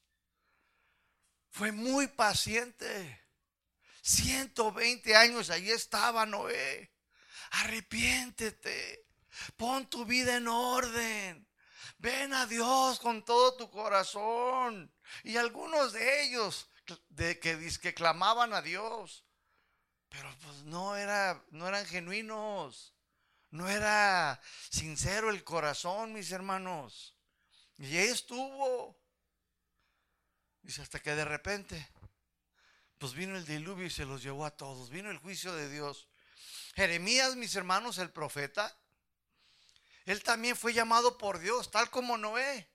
[1.49, 3.21] Fue muy paciente.
[4.01, 6.91] 120 años ahí estaba Noé.
[7.51, 9.05] Arrepiéntete.
[9.55, 11.47] Pon tu vida en orden.
[11.99, 14.93] Ven a Dios con todo tu corazón.
[15.23, 16.69] Y algunos de ellos
[17.09, 19.25] de que, que clamaban a Dios,
[20.09, 22.93] pero pues no, era, no eran genuinos.
[23.49, 27.16] No era sincero el corazón, mis hermanos.
[27.77, 28.97] Y ahí estuvo.
[30.61, 31.89] Dice, hasta que de repente,
[32.97, 34.89] pues vino el diluvio y se los llevó a todos.
[34.89, 36.07] Vino el juicio de Dios.
[36.75, 38.75] Jeremías, mis hermanos, el profeta,
[40.05, 42.69] él también fue llamado por Dios, tal como Noé,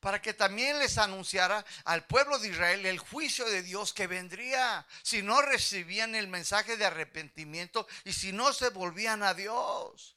[0.00, 4.86] para que también les anunciara al pueblo de Israel el juicio de Dios que vendría
[5.02, 10.16] si no recibían el mensaje de arrepentimiento y si no se volvían a Dios.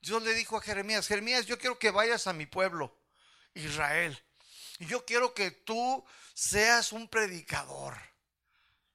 [0.00, 2.94] Dios le dijo a Jeremías, Jeremías, yo quiero que vayas a mi pueblo,
[3.64, 4.18] Israel.
[4.78, 7.96] Y yo quiero que tú seas un predicador.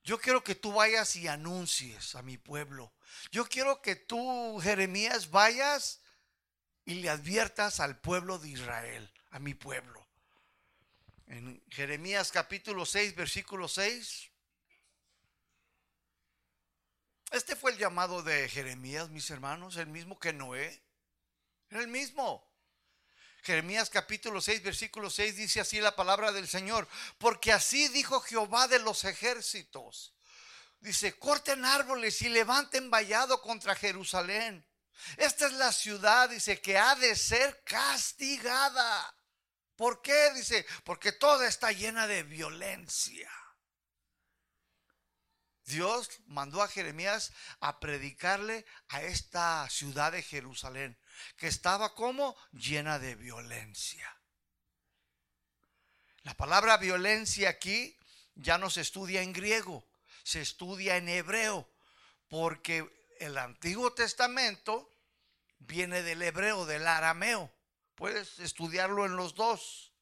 [0.04, 2.94] Yo quiero que tú vayas y anuncies a mi pueblo.
[3.32, 6.02] Yo quiero que tú, Jeremías, vayas
[6.86, 10.06] y le adviertas al pueblo de Israel, a mi pueblo.
[11.28, 14.30] En Jeremías capítulo 6, versículo 6.
[17.32, 20.84] Este fue el llamado de Jeremías, mis hermanos, el mismo que Noé.
[21.70, 22.48] El mismo.
[23.44, 28.68] Jeremías capítulo 6, versículo 6 dice así la palabra del Señor, porque así dijo Jehová
[28.68, 30.14] de los ejércitos.
[30.80, 34.66] Dice, corten árboles y levanten vallado contra Jerusalén
[35.18, 39.16] esta es la ciudad, dice, que ha de ser castigada.
[39.76, 40.32] ¿Por qué?
[40.34, 43.30] Dice, porque toda está llena de violencia.
[45.66, 50.98] Dios mandó a Jeremías a predicarle a esta ciudad de Jerusalén,
[51.38, 54.10] que estaba como llena de violencia.
[56.24, 57.98] La palabra violencia aquí
[58.36, 59.86] ya no se estudia en griego,
[60.24, 61.70] se estudia en hebreo,
[62.30, 64.90] porque el Antiguo Testamento
[65.60, 67.52] viene del hebreo, del arameo.
[67.96, 69.94] Puedes estudiarlo en los dos,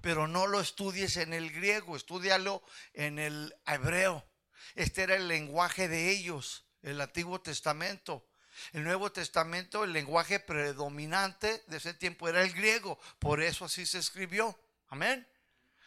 [0.00, 4.26] pero no lo estudies en el griego, estudialo en el hebreo.
[4.74, 8.28] Este era el lenguaje de ellos, el Antiguo Testamento.
[8.72, 13.86] El Nuevo Testamento, el lenguaje predominante de ese tiempo era el griego, por eso así
[13.86, 14.58] se escribió.
[14.88, 15.26] Amén.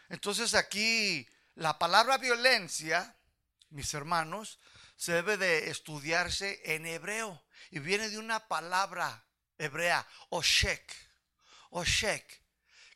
[0.10, 3.16] Entonces aquí la palabra violencia,
[3.70, 4.60] mis hermanos,
[4.96, 9.24] se debe de estudiarse en hebreo y viene de una palabra
[9.58, 10.96] hebrea, oshek,
[11.70, 12.42] oshek,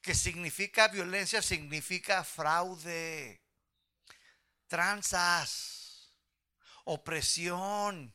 [0.02, 3.42] que significa violencia, significa fraude,
[4.68, 6.14] tranzas,
[6.86, 8.14] opresión,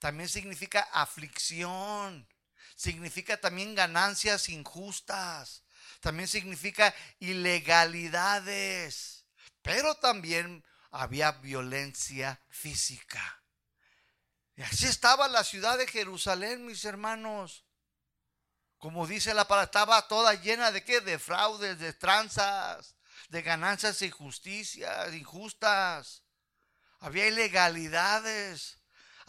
[0.00, 2.26] también significa aflicción,
[2.74, 5.62] significa también ganancias injustas,
[6.00, 9.20] también significa ilegalidades,
[9.62, 13.42] pero también había violencia física.
[14.56, 17.64] Y así estaba la ciudad de Jerusalén, mis hermanos.
[18.78, 21.00] Como dice la palabra, estaba toda llena de qué?
[21.00, 22.94] De fraudes, de tranzas,
[23.28, 26.22] de ganancias injusticias, injustas.
[26.98, 28.79] Había ilegalidades.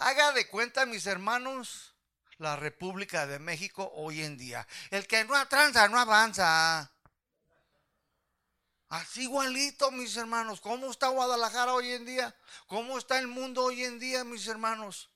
[0.01, 1.93] Haga de cuenta, mis hermanos,
[2.39, 4.67] la República de México hoy en día.
[4.89, 6.91] El que no tranza no avanza.
[8.89, 10.59] Así igualito, mis hermanos.
[10.59, 12.35] ¿Cómo está Guadalajara hoy en día?
[12.65, 15.11] ¿Cómo está el mundo hoy en día, mis hermanos?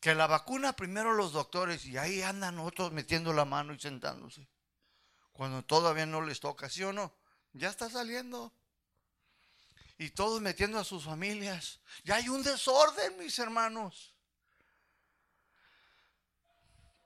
[0.00, 4.48] Que la vacuna primero los doctores y ahí andan otros metiendo la mano y sentándose.
[5.32, 7.16] Cuando todavía no les toca, ¿sí o no?
[7.52, 8.52] Ya está saliendo.
[9.98, 11.80] Y todos metiendo a sus familias.
[12.04, 14.14] Ya hay un desorden, mis hermanos.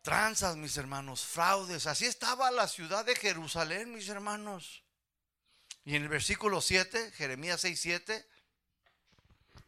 [0.03, 1.87] Tranzas, mis hermanos, fraudes.
[1.87, 4.83] Así estaba la ciudad de Jerusalén, mis hermanos.
[5.85, 8.29] Y en el versículo 7, Jeremías 6, 7,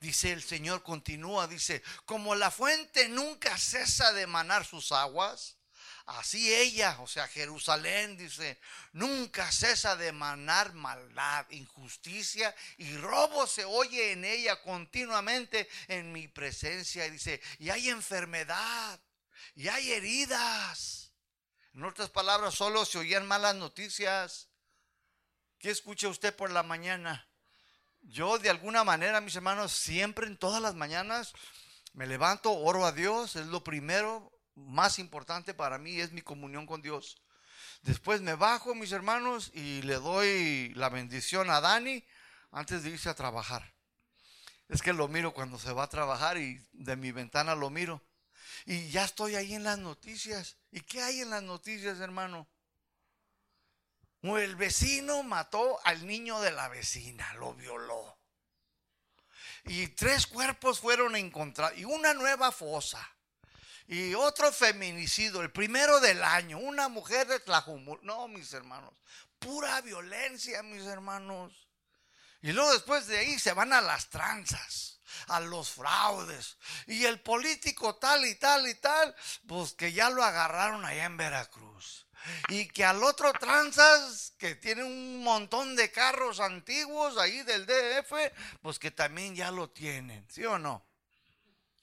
[0.01, 5.57] dice el Señor, continúa, dice, como la fuente nunca cesa de manar sus aguas,
[6.07, 8.59] así ella, o sea, Jerusalén, dice,
[8.93, 16.29] nunca cesa de manar maldad, injusticia y robo se oye en ella continuamente en mi
[16.29, 17.07] presencia.
[17.07, 19.01] Y dice, y hay enfermedad,
[19.55, 21.13] y hay heridas.
[21.75, 24.49] En otras palabras, solo se oían malas noticias.
[25.59, 27.29] ¿Qué escucha usted por la mañana?
[28.03, 31.33] Yo de alguna manera, mis hermanos, siempre en todas las mañanas
[31.93, 34.33] me levanto, oro a Dios, es lo primero,
[34.67, 37.23] más importante para mí, es mi comunión con Dios.
[37.83, 42.05] Después me bajo, mis hermanos, y le doy la bendición a Dani
[42.51, 43.75] antes de irse a trabajar.
[44.69, 48.03] Es que lo miro cuando se va a trabajar y de mi ventana lo miro.
[48.65, 50.57] Y ya estoy ahí en las noticias.
[50.71, 52.49] ¿Y qué hay en las noticias, hermano?
[54.23, 58.19] El vecino mató al niño de la vecina, lo violó.
[59.65, 63.17] Y tres cuerpos fueron encontrados y una nueva fosa.
[63.93, 67.99] Y otro feminicidio, el primero del año, una mujer de Tlajumul.
[68.01, 68.95] No, mis hermanos,
[69.39, 71.53] pura violencia, mis hermanos.
[72.41, 76.57] Y luego después de ahí se van a las tranzas, a los fraudes.
[76.87, 79.15] Y el político tal y tal y tal,
[79.47, 82.07] pues que ya lo agarraron allá en Veracruz
[82.49, 88.13] y que al otro tranzas que tiene un montón de carros antiguos ahí del DF,
[88.63, 90.83] pues que también ya lo tienen, ¿sí o no?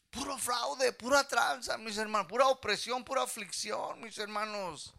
[0.09, 4.93] Puro fraude, pura tranza, mis hermanos, pura opresión, pura aflicción, mis hermanos.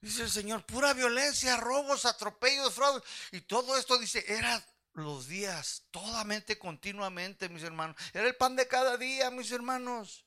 [0.00, 3.02] Dice el Señor, pura violencia, robos, atropellos, fraude.
[3.32, 4.64] Y todo esto dice, era
[4.94, 7.96] los días, todamente, continuamente, mis hermanos.
[8.12, 10.24] Era el pan de cada día, mis hermanos.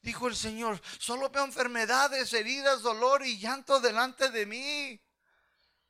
[0.00, 5.00] Dijo el Señor, solo veo enfermedades, heridas, dolor y llanto delante de mí.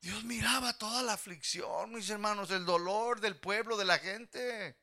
[0.00, 4.79] Dios miraba toda la aflicción, mis hermanos, el dolor del pueblo, de la gente.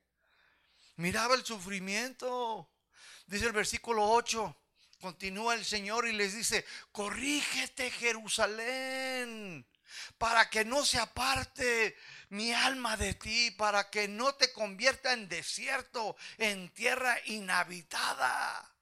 [0.98, 2.70] Miraba el sufrimiento.
[3.28, 4.56] Dice el versículo 8,
[5.00, 9.68] continúa el Señor y les dice, corrígete Jerusalén,
[10.18, 11.96] para que no se aparte
[12.30, 18.74] mi alma de ti, para que no te convierta en desierto, en tierra inhabitada.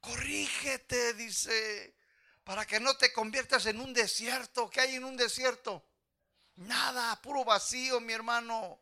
[0.00, 1.96] Corrígete, dice,
[2.44, 4.70] para que no te conviertas en un desierto.
[4.70, 5.84] ¿Qué hay en un desierto?
[6.54, 8.80] Nada, puro vacío, mi hermano.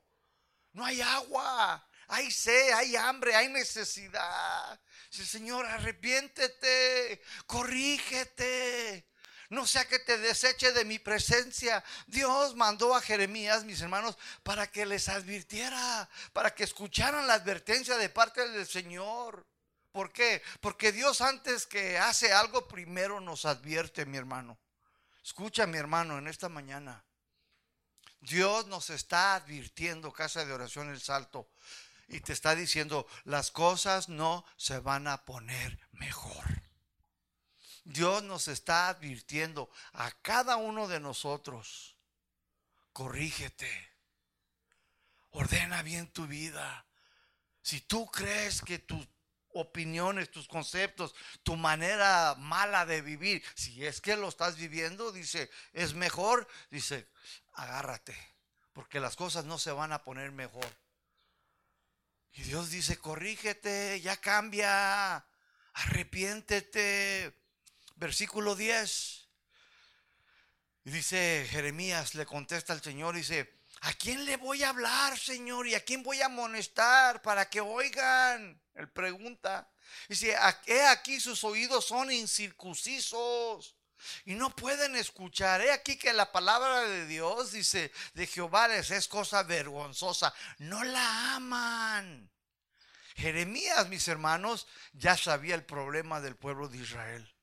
[0.73, 4.81] No hay agua, hay sed, hay hambre, hay necesidad.
[5.11, 9.07] Dice, Señor, arrepiéntete, corrígete.
[9.51, 11.83] No sea que te deseche de mi presencia.
[12.07, 17.97] Dios mandó a Jeremías, mis hermanos, para que les advirtiera, para que escucharan la advertencia
[17.97, 19.47] de parte del Señor.
[19.93, 20.43] ¿Por qué?
[20.61, 24.59] Porque Dios antes que hace algo primero nos advierte, mi hermano.
[25.23, 27.05] Escucha, mi hermano, en esta mañana.
[28.21, 31.49] Dios nos está advirtiendo, casa de oración El Salto,
[32.09, 36.63] y te está diciendo, las cosas no se van a poner mejor.
[37.85, 41.97] Dios nos está advirtiendo a cada uno de nosotros,
[42.93, 43.71] corrígete,
[45.31, 46.87] ordena bien tu vida.
[47.63, 49.07] Si tú crees que tu
[49.53, 55.51] opiniones, tus conceptos, tu manera mala de vivir, si es que lo estás viviendo, dice,
[55.73, 57.09] es mejor, dice,
[57.55, 58.17] agárrate,
[58.73, 60.67] porque las cosas no se van a poner mejor.
[62.33, 65.27] Y Dios dice, corrígete, ya cambia,
[65.75, 67.35] arrepiéntete.
[67.97, 69.29] Versículo 10.
[70.85, 75.67] Y dice Jeremías, le contesta al Señor, dice, ¿a quién le voy a hablar, Señor?
[75.67, 78.61] ¿Y a quién voy a amonestar para que oigan?
[78.75, 79.71] Él pregunta.
[80.09, 83.78] Dice, he aquí sus oídos son incircuncisos
[84.25, 85.61] y no pueden escuchar.
[85.61, 90.35] He aquí que la palabra de Dios, dice, de Jehová les es cosa vergonzosa.
[90.59, 92.31] No la aman.
[93.17, 97.35] Jeremías, mis hermanos, ya sabía el problema del pueblo de Israel.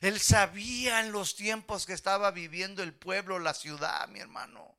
[0.00, 4.78] Él sabía en los tiempos que estaba viviendo el pueblo, la ciudad, mi hermano.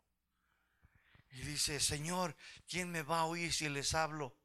[1.31, 2.35] Y dice, Señor,
[2.67, 4.37] ¿quién me va a oír si les hablo?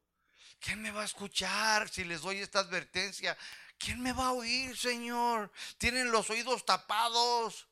[0.60, 3.36] ¿Quién me va a escuchar si les doy esta advertencia?
[3.78, 5.52] ¿Quién me va a oír, Señor?
[5.78, 7.68] Tienen los oídos tapados.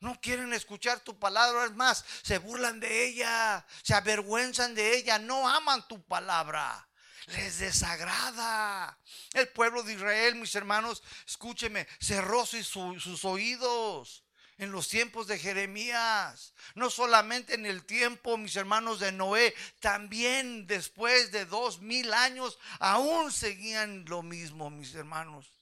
[0.00, 5.18] No quieren escuchar tu palabra, es más, se burlan de ella, se avergüenzan de ella,
[5.18, 6.88] no aman tu palabra,
[7.26, 8.96] les desagrada.
[9.32, 14.22] El pueblo de Israel, mis hermanos, escúcheme, cerró sus oídos
[14.58, 20.66] en los tiempos de Jeremías, no solamente en el tiempo, mis hermanos, de Noé, también
[20.66, 25.52] después de dos mil años, aún seguían lo mismo, mis hermanos.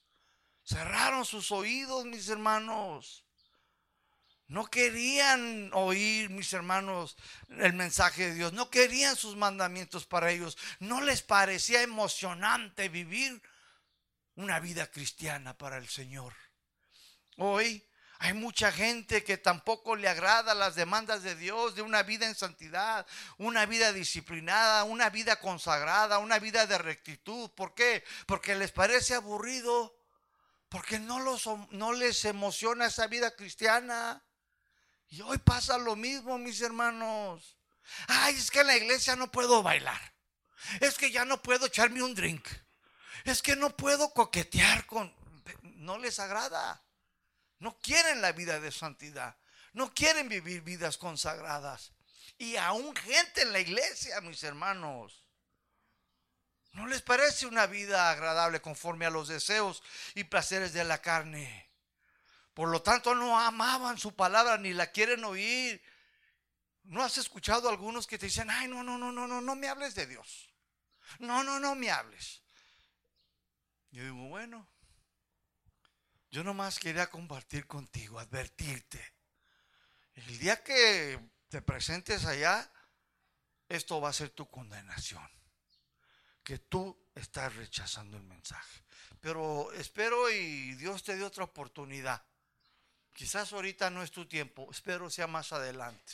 [0.65, 3.23] Cerraron sus oídos, mis hermanos.
[4.47, 7.17] No querían oír, mis hermanos,
[7.49, 8.53] el mensaje de Dios.
[8.53, 10.57] No querían sus mandamientos para ellos.
[10.79, 13.41] No les parecía emocionante vivir
[14.35, 16.33] una vida cristiana para el Señor.
[17.37, 17.86] Hoy
[18.19, 22.33] hay mucha gente que tampoco le agrada las demandas de Dios de una vida en
[22.33, 23.05] santidad,
[23.37, 27.51] una vida disciplinada, una vida consagrada, una vida de rectitud.
[27.51, 28.03] ¿Por qué?
[28.25, 29.95] Porque les parece aburrido,
[30.69, 34.23] porque no, les emociona esa vida cristiana.
[35.09, 37.55] Y hoy pasa lo mismo, mis hermanos.
[38.07, 40.15] Ay, es que en la iglesia no puedo bailar.
[40.81, 42.47] Es que ya no puedo echarme un drink.
[43.25, 45.15] Es que no puedo coquetear con...
[45.61, 46.81] No les agrada.
[47.59, 49.35] No quieren la vida de santidad.
[49.73, 51.91] No quieren vivir vidas consagradas.
[52.37, 55.23] Y aún gente en la iglesia, mis hermanos.
[56.73, 59.81] ¿No les parece una vida agradable conforme a los deseos
[60.13, 61.67] y placeres de la carne?
[62.53, 65.81] Por lo tanto, no amaban su palabra ni la quieren oír.
[66.83, 69.55] ¿No has escuchado a algunos que te dicen, ay, no, no, no, no, no, no
[69.55, 70.49] me hables de Dios?
[71.19, 72.41] No, no, no me hables.
[73.91, 74.67] Yo digo, bueno,
[76.29, 79.13] yo nomás quería compartir contigo, advertirte.
[80.13, 81.19] El día que
[81.49, 82.69] te presentes allá,
[83.69, 85.27] esto va a ser tu condenación.
[86.43, 88.83] Que tú estás rechazando el mensaje.
[89.21, 92.23] Pero espero y Dios te dé otra oportunidad.
[93.13, 96.13] Quizás ahorita no es tu tiempo, espero sea más adelante.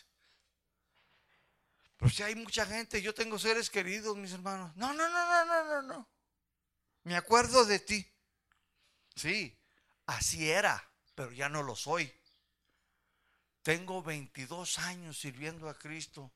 [1.98, 4.76] Pero si hay mucha gente, yo tengo seres queridos, mis hermanos.
[4.76, 6.10] No, no, no, no, no, no, no.
[7.04, 8.10] Me acuerdo de ti.
[9.16, 9.58] Sí,
[10.06, 10.84] Así era,
[11.16, 12.14] pero ya no lo soy.
[13.62, 16.32] Tengo 22 años sirviendo a Cristo.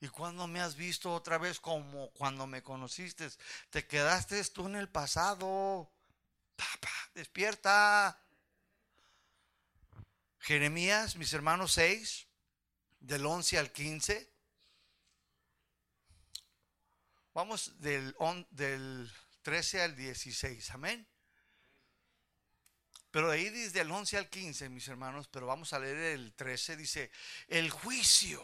[0.00, 3.28] ¿Y cuando me has visto otra vez como cuando me conociste?
[3.70, 5.90] Te quedaste tú en el pasado.
[7.14, 8.18] Despierta.
[10.38, 12.26] Jeremías, mis hermanos 6,
[13.00, 14.32] del 11 al 15.
[17.34, 18.16] Vamos del,
[18.50, 19.12] del
[19.42, 20.70] 13 al 16.
[20.70, 21.06] Amén.
[23.10, 26.76] Pero ahí desde el 11 al 15, mis hermanos, pero vamos a leer el 13,
[26.76, 27.10] dice,
[27.48, 28.42] el juicio.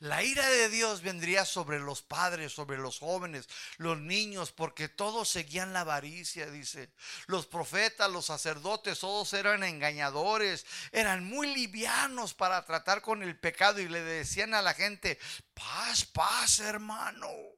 [0.00, 3.48] La ira de Dios vendría sobre los padres, sobre los jóvenes,
[3.78, 6.92] los niños, porque todos seguían la avaricia, dice.
[7.26, 13.80] Los profetas, los sacerdotes, todos eran engañadores, eran muy livianos para tratar con el pecado
[13.80, 15.18] y le decían a la gente,
[15.52, 17.57] paz, paz, hermano.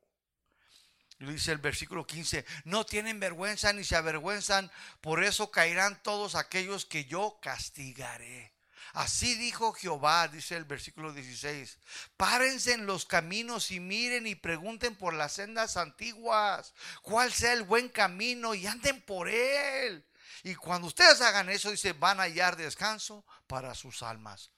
[1.20, 4.70] Dice el versículo 15, no tienen vergüenza ni se avergüenzan,
[5.02, 8.54] por eso caerán todos aquellos que yo castigaré.
[8.94, 11.78] Así dijo Jehová, dice el versículo 16,
[12.16, 17.64] párense en los caminos y miren y pregunten por las sendas antiguas, cuál sea el
[17.64, 20.04] buen camino y anden por él.
[20.42, 24.50] Y cuando ustedes hagan eso, dice, van a hallar descanso para sus almas.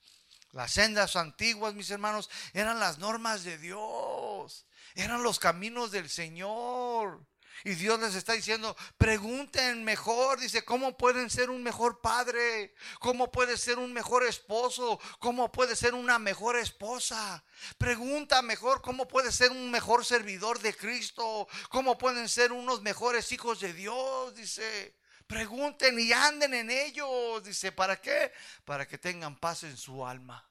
[0.53, 4.65] Las sendas antiguas, mis hermanos, eran las normas de Dios.
[4.95, 7.25] Eran los caminos del Señor.
[7.65, 12.73] Y Dios les está diciendo, pregunten mejor, dice, ¿cómo pueden ser un mejor padre?
[12.99, 14.99] ¿Cómo puede ser un mejor esposo?
[15.19, 17.45] ¿Cómo puede ser una mejor esposa?
[17.77, 21.47] Pregunta mejor, ¿cómo puede ser un mejor servidor de Cristo?
[21.69, 24.35] ¿Cómo pueden ser unos mejores hijos de Dios?
[24.35, 27.43] Dice, pregunten y anden en ellos.
[27.45, 28.33] Dice, ¿para qué?
[28.65, 30.49] Para que tengan paz en su alma.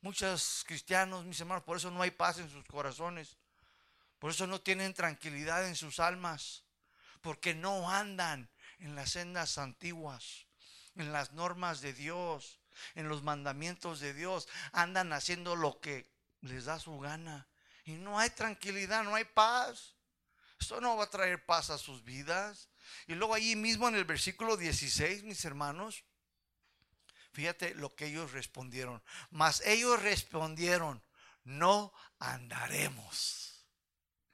[0.00, 3.39] Muchos cristianos, mis hermanos, por eso no hay paz en sus corazones
[4.20, 6.62] por eso no tienen tranquilidad en sus almas,
[7.22, 10.46] porque no andan en las sendas antiguas,
[10.94, 12.60] en las normas de Dios,
[12.94, 14.46] en los mandamientos de Dios.
[14.72, 16.06] Andan haciendo lo que
[16.42, 17.48] les da su gana.
[17.84, 19.96] Y no hay tranquilidad, no hay paz.
[20.60, 22.68] Esto no va a traer paz a sus vidas.
[23.06, 26.04] Y luego allí mismo en el versículo 16, mis hermanos,
[27.32, 29.02] fíjate lo que ellos respondieron.
[29.30, 31.02] Mas ellos respondieron,
[31.42, 33.39] no andaremos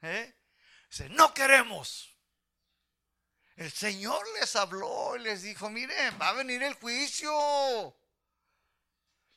[0.01, 0.35] ¿Eh?
[0.89, 2.15] Dice, no queremos.
[3.55, 7.97] El Señor les habló y les dijo, miren, va a venir el juicio.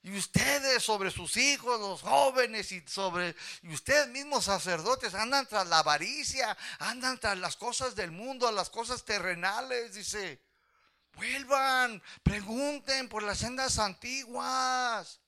[0.02, 5.66] Y ustedes sobre sus hijos, los jóvenes y sobre y ustedes mismos sacerdotes andan tras
[5.66, 10.42] la avaricia, andan tras las cosas del mundo, las cosas terrenales, dice.
[11.14, 15.20] Vuelvan, pregunten por las sendas antiguas.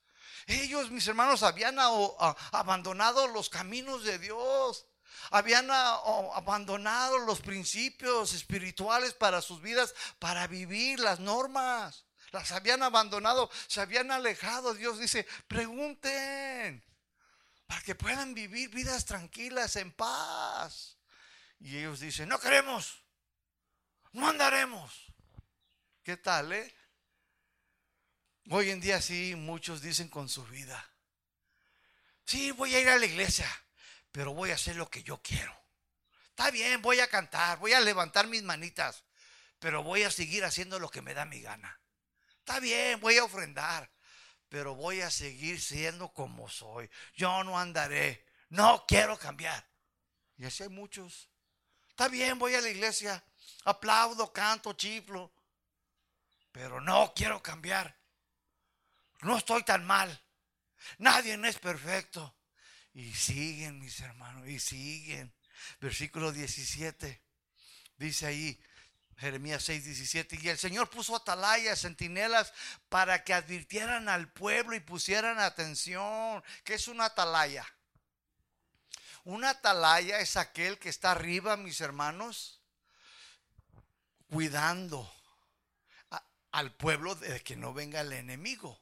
[0.47, 4.87] Ellos, mis hermanos, habían abandonado los caminos de Dios
[5.33, 5.99] habían ah,
[6.35, 12.05] abandonado los principios espirituales para sus vidas, para vivir las normas.
[12.31, 14.75] Las habían abandonado, se habían alejado.
[14.75, 16.83] Dios dice, pregunten
[17.65, 20.97] para que puedan vivir vidas tranquilas, en paz.
[21.59, 23.03] Y ellos dicen, no queremos,
[24.11, 24.93] no andaremos.
[26.03, 26.75] ¿Qué tal, eh?
[28.51, 30.91] Hoy en día sí, muchos dicen con su vida,
[32.25, 33.49] sí, voy a ir a la iglesia,
[34.13, 35.53] pero voy a hacer lo que yo quiero.
[36.29, 39.03] Está bien, voy a cantar, voy a levantar mis manitas,
[39.57, 41.81] pero voy a seguir haciendo lo que me da mi gana.
[42.37, 43.91] Está bien, voy a ofrendar,
[44.49, 46.89] pero voy a seguir siendo como soy.
[47.15, 49.67] Yo no andaré, no quiero cambiar.
[50.37, 51.29] Y así hay muchos.
[51.89, 53.23] Está bien, voy a la iglesia,
[53.65, 55.33] aplaudo, canto, chiflo,
[56.51, 57.97] pero no quiero cambiar.
[59.21, 60.23] No estoy tan mal.
[60.99, 62.35] Nadie es perfecto.
[62.93, 65.33] Y siguen, mis hermanos, y siguen.
[65.79, 67.21] Versículo 17.
[67.97, 68.61] Dice ahí,
[69.17, 70.39] Jeremías 6, 17.
[70.41, 72.53] Y el Señor puso atalayas, centinelas,
[72.89, 76.43] para que advirtieran al pueblo y pusieran atención.
[76.63, 77.65] ¿Qué es una atalaya?
[79.23, 82.61] Una atalaya es aquel que está arriba, mis hermanos,
[84.27, 85.11] cuidando
[86.51, 88.79] al pueblo de que no venga el enemigo.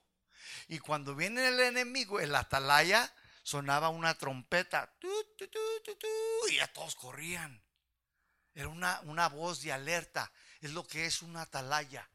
[0.68, 4.96] Y cuando viene el enemigo, el atalaya sonaba una trompeta.
[6.50, 7.64] y a todos corrían.
[8.54, 10.32] Era una, una voz de alerta.
[10.60, 12.10] Es lo que es una atalaya.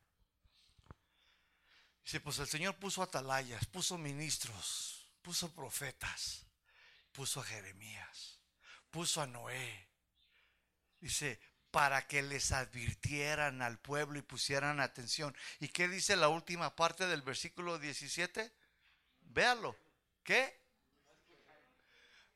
[2.05, 6.47] Dice, pues el Señor puso atalayas, puso ministros, puso profetas,
[7.11, 8.39] puso a Jeremías,
[8.91, 9.89] puso a Noé.
[11.01, 11.41] Dice,
[11.73, 15.37] para que les advirtieran al pueblo y pusieran atención.
[15.59, 18.53] ¿Y qué dice la última parte del versículo 17?
[19.23, 19.77] Véalo.
[20.23, 20.66] ¿Qué?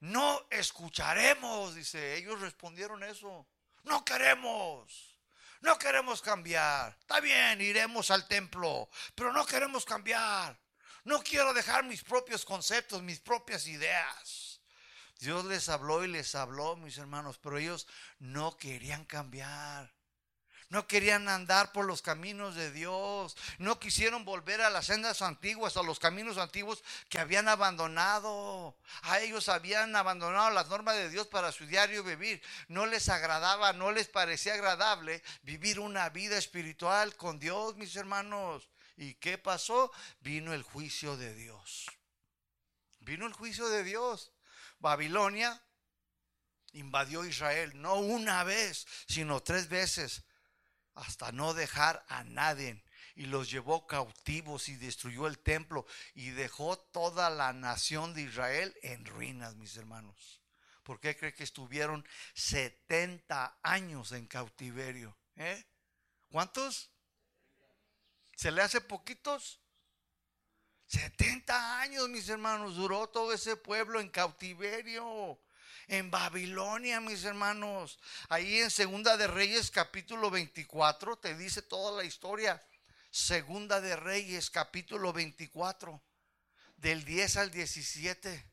[0.00, 2.16] No escucharemos, dice.
[2.16, 3.46] Ellos respondieron eso.
[3.84, 5.18] No queremos.
[5.60, 6.96] No queremos cambiar.
[6.98, 10.58] Está bien, iremos al templo, pero no queremos cambiar.
[11.04, 14.60] No quiero dejar mis propios conceptos, mis propias ideas.
[15.18, 17.86] Dios les habló y les habló, mis hermanos, pero ellos
[18.18, 19.92] no querían cambiar.
[20.70, 23.36] No querían andar por los caminos de Dios.
[23.58, 28.76] No quisieron volver a las sendas antiguas, a los caminos antiguos que habían abandonado.
[29.02, 32.40] A ellos habían abandonado las normas de Dios para su diario vivir.
[32.68, 38.68] No les agradaba, no les parecía agradable vivir una vida espiritual con Dios, mis hermanos.
[38.96, 39.90] ¿Y qué pasó?
[40.20, 41.86] Vino el juicio de Dios.
[43.00, 44.30] Vino el juicio de Dios.
[44.78, 45.60] Babilonia
[46.74, 50.22] invadió Israel, no una vez, sino tres veces
[51.00, 52.82] hasta no dejar a nadie.
[53.16, 58.74] Y los llevó cautivos y destruyó el templo y dejó toda la nación de Israel
[58.82, 60.40] en ruinas, mis hermanos.
[60.82, 65.16] ¿Por qué cree que estuvieron 70 años en cautiverio?
[65.36, 65.64] ¿Eh?
[66.30, 66.90] ¿Cuántos?
[68.36, 69.60] ¿Se le hace poquitos?
[70.86, 75.38] 70 años, mis hermanos, duró todo ese pueblo en cautiverio
[75.90, 77.98] en Babilonia, mis hermanos.
[78.28, 82.62] Ahí en Segunda de Reyes capítulo 24 te dice toda la historia.
[83.10, 86.00] Segunda de Reyes capítulo 24,
[86.76, 88.46] del 10 al 17.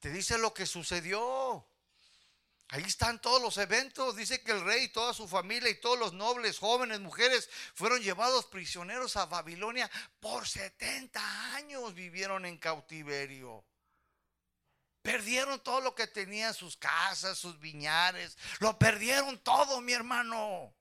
[0.00, 1.66] Te dice lo que sucedió.
[2.68, 4.16] Ahí están todos los eventos.
[4.16, 8.46] Dice que el rey toda su familia y todos los nobles, jóvenes, mujeres fueron llevados
[8.46, 9.90] prisioneros a Babilonia.
[10.18, 13.66] Por 70 años vivieron en cautiverio.
[15.02, 18.36] Perdieron todo lo que tenían, sus casas, sus viñares.
[18.58, 20.74] Lo perdieron todo, mi hermano.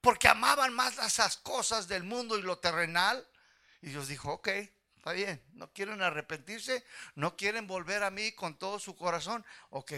[0.00, 3.26] Porque amaban más esas cosas del mundo y lo terrenal.
[3.80, 4.48] Y Dios dijo, ok,
[4.96, 5.40] está bien.
[5.52, 6.84] No quieren arrepentirse,
[7.14, 9.44] no quieren volver a mí con todo su corazón.
[9.70, 9.92] Ok,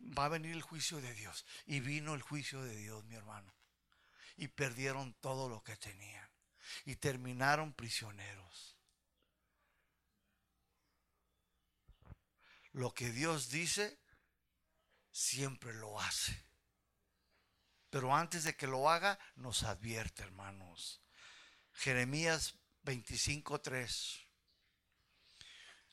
[0.00, 1.44] va a venir el juicio de Dios.
[1.66, 3.52] Y vino el juicio de Dios, mi hermano.
[4.36, 6.28] Y perdieron todo lo que tenían.
[6.84, 8.69] Y terminaron prisioneros.
[12.72, 13.98] Lo que Dios dice,
[15.10, 16.44] siempre lo hace.
[17.90, 21.00] Pero antes de que lo haga, nos advierte, hermanos.
[21.72, 24.26] Jeremías 25:3.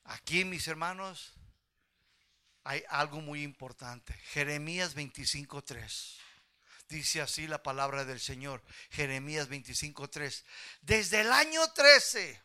[0.04, 1.34] Aquí, mis hermanos,
[2.64, 4.14] hay algo muy importante.
[4.14, 6.18] Jeremías 25:3.
[6.88, 8.64] Dice así la palabra del Señor.
[8.92, 10.46] Jeremías 25:3.
[10.82, 12.42] Desde el año 13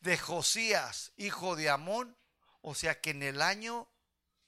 [0.00, 2.16] de Josías, hijo de Amón,
[2.62, 3.88] o sea que en el año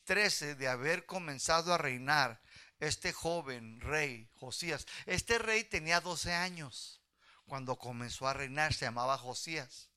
[0.04, 2.42] 13 de haber comenzado a reinar
[2.80, 7.02] este joven rey Josías, este rey tenía 12 años
[7.46, 9.90] cuando comenzó a reinar, se llamaba Josías.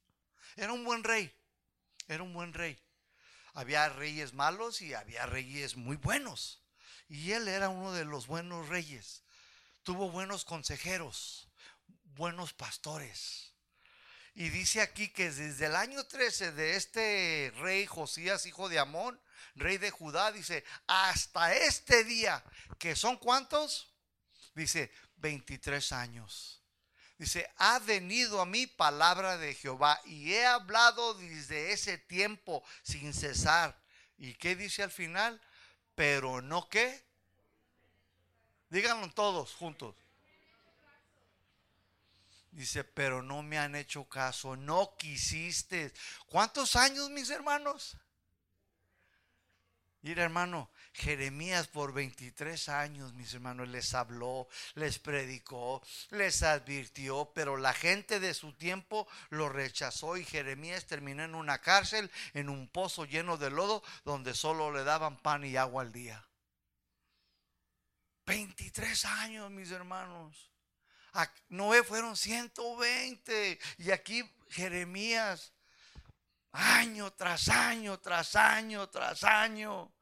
[0.56, 1.34] Era un buen rey,
[2.08, 2.78] era un buen rey.
[3.54, 6.62] Había reyes malos y había reyes muy buenos.
[7.08, 9.24] Y él era uno de los buenos reyes.
[9.84, 11.48] Tuvo buenos consejeros,
[12.04, 13.55] buenos pastores.
[14.36, 19.18] Y dice aquí que desde el año 13 de este rey Josías, hijo de Amón,
[19.56, 22.44] rey de Judá, dice, hasta este día,
[22.78, 23.94] que son cuántos?
[24.54, 26.62] Dice, 23 años.
[27.18, 33.14] Dice, ha venido a mí palabra de Jehová y he hablado desde ese tiempo sin
[33.14, 33.82] cesar.
[34.18, 35.42] ¿Y qué dice al final?
[35.96, 37.06] Pero no qué.
[38.70, 39.96] Díganlo todos juntos.
[42.56, 45.92] Dice, pero no me han hecho caso, no quisiste.
[46.26, 47.98] ¿Cuántos años, mis hermanos?
[50.02, 55.82] Mira, hermano, Jeremías por 23 años, mis hermanos, les habló, les predicó,
[56.12, 61.60] les advirtió, pero la gente de su tiempo lo rechazó y Jeremías terminó en una
[61.60, 65.92] cárcel, en un pozo lleno de lodo, donde solo le daban pan y agua al
[65.92, 66.26] día.
[68.26, 70.55] 23 años, mis hermanos.
[71.50, 75.54] Noé fueron 120 y aquí Jeremías
[76.52, 79.94] año tras año, tras año, tras año.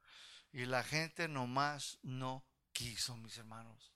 [0.51, 3.91] Y la gente nomás no quiso, mis hermanos.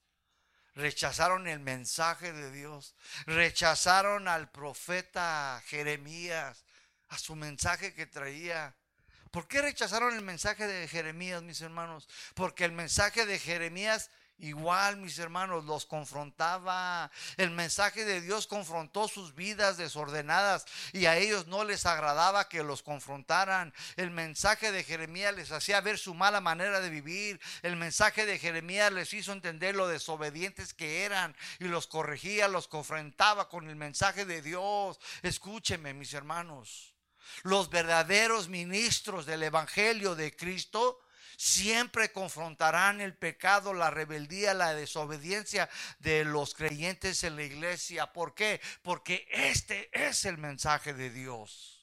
[0.74, 2.96] Rechazaron el mensaje de Dios.
[3.26, 6.66] Rechazaron al profeta Jeremías,
[7.10, 8.76] a su mensaje que traía.
[9.32, 12.08] ¿Por qué rechazaron el mensaje de Jeremías, mis hermanos?
[12.34, 14.10] Porque el mensaje de Jeremías
[14.40, 17.10] Igual, mis hermanos, los confrontaba.
[17.38, 22.62] El mensaje de Dios confrontó sus vidas desordenadas y a ellos no les agradaba que
[22.62, 23.74] los confrontaran.
[23.96, 27.40] El mensaje de Jeremías les hacía ver su mala manera de vivir.
[27.64, 32.68] El mensaje de Jeremías les hizo entender lo desobedientes que eran y los corregía, los
[32.68, 35.00] confrontaba con el mensaje de Dios.
[35.24, 36.94] Escúcheme, mis hermanos.
[37.42, 41.00] Los verdaderos ministros del Evangelio de Cristo
[41.38, 45.70] siempre confrontarán el pecado, la rebeldía, la desobediencia
[46.00, 48.12] de los creyentes en la iglesia.
[48.12, 48.60] ¿Por qué?
[48.82, 51.78] Porque este es el mensaje de Dios.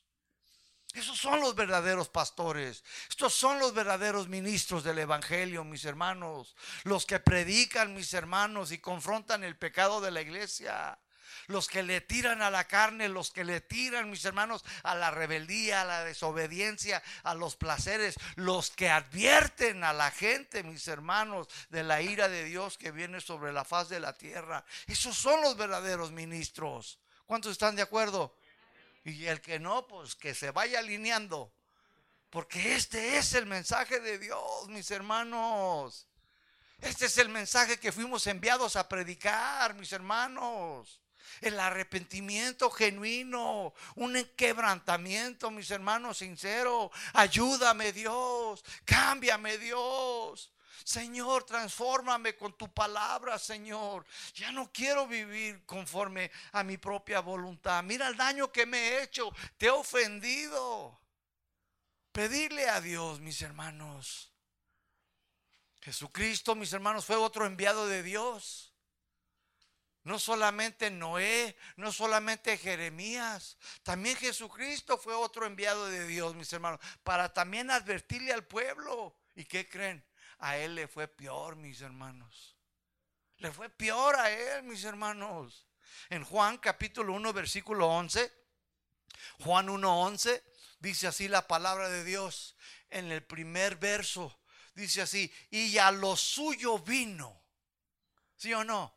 [0.93, 2.85] Esos son los verdaderos pastores.
[3.09, 6.55] Estos son los verdaderos ministros del Evangelio, mis hermanos.
[6.85, 10.99] Los que predican, mis hermanos, y confrontan el pecado de la iglesia
[11.47, 15.11] los que le tiran a la carne, los que le tiran, mis hermanos, a la
[15.11, 21.49] rebeldía, a la desobediencia, a los placeres, los que advierten a la gente, mis hermanos,
[21.71, 24.65] de la ira de Dios que viene sobre la faz de la tierra.
[24.87, 26.99] Esos son los verdaderos ministros.
[27.27, 28.37] ¿Cuántos están de acuerdo?
[29.05, 31.53] Y el que no, pues que se vaya alineando.
[32.31, 36.09] Porque este es el mensaje de Dios, mis hermanos.
[36.81, 41.04] Este es el mensaje que fuimos enviados a predicar, mis hermanos
[41.45, 46.91] el arrepentimiento genuino, un quebrantamiento, mis hermanos, sincero.
[47.13, 50.51] Ayúdame Dios, cámbiame Dios.
[50.85, 54.05] Señor, transfórmame con tu palabra, Señor.
[54.35, 57.83] Ya no quiero vivir conforme a mi propia voluntad.
[57.83, 59.33] Mira el daño que me he hecho.
[59.57, 61.01] Te he ofendido.
[62.13, 64.31] Pedirle a Dios, mis hermanos.
[65.81, 68.64] Jesucristo, mis hermanos, fue otro enviado de Dios.
[70.05, 76.81] No solamente Noé, no solamente Jeremías, también Jesucristo fue otro enviado de Dios, mis hermanos,
[77.03, 79.17] para también advertirle al pueblo.
[79.35, 80.05] ¿Y qué creen?
[80.39, 82.55] A él le fue peor, mis hermanos.
[83.39, 85.67] Le fue peor a él, mis hermanos.
[86.11, 88.33] En Juan capítulo 1, versículo 11,
[89.41, 90.45] Juan 1, 11,
[90.81, 92.57] dice así la palabra de Dios.
[92.91, 94.39] En el primer verso
[94.75, 97.41] dice así, y a lo suyo vino.
[98.37, 98.95] ¿Sí o no?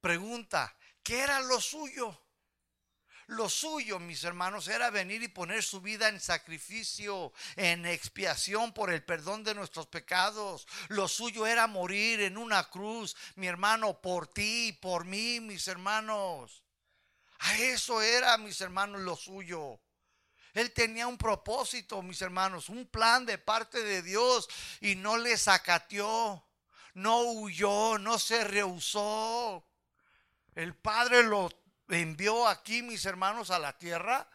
[0.00, 2.18] Pregunta, ¿qué era lo suyo?
[3.30, 8.92] Lo suyo, mis hermanos, era venir y poner su vida en sacrificio, en expiación por
[8.92, 10.66] el perdón de nuestros pecados.
[10.88, 16.64] Lo suyo era morir en una cruz, mi hermano, por ti, por mí, mis hermanos.
[17.38, 19.80] A eso era, mis hermanos, lo suyo.
[20.52, 24.48] Él tenía un propósito, mis hermanos, un plan de parte de Dios
[24.80, 26.44] y no le sacateó,
[26.94, 29.64] no huyó, no se rehusó.
[30.54, 31.48] El Padre lo
[31.88, 34.28] envió aquí, mis hermanos, a la tierra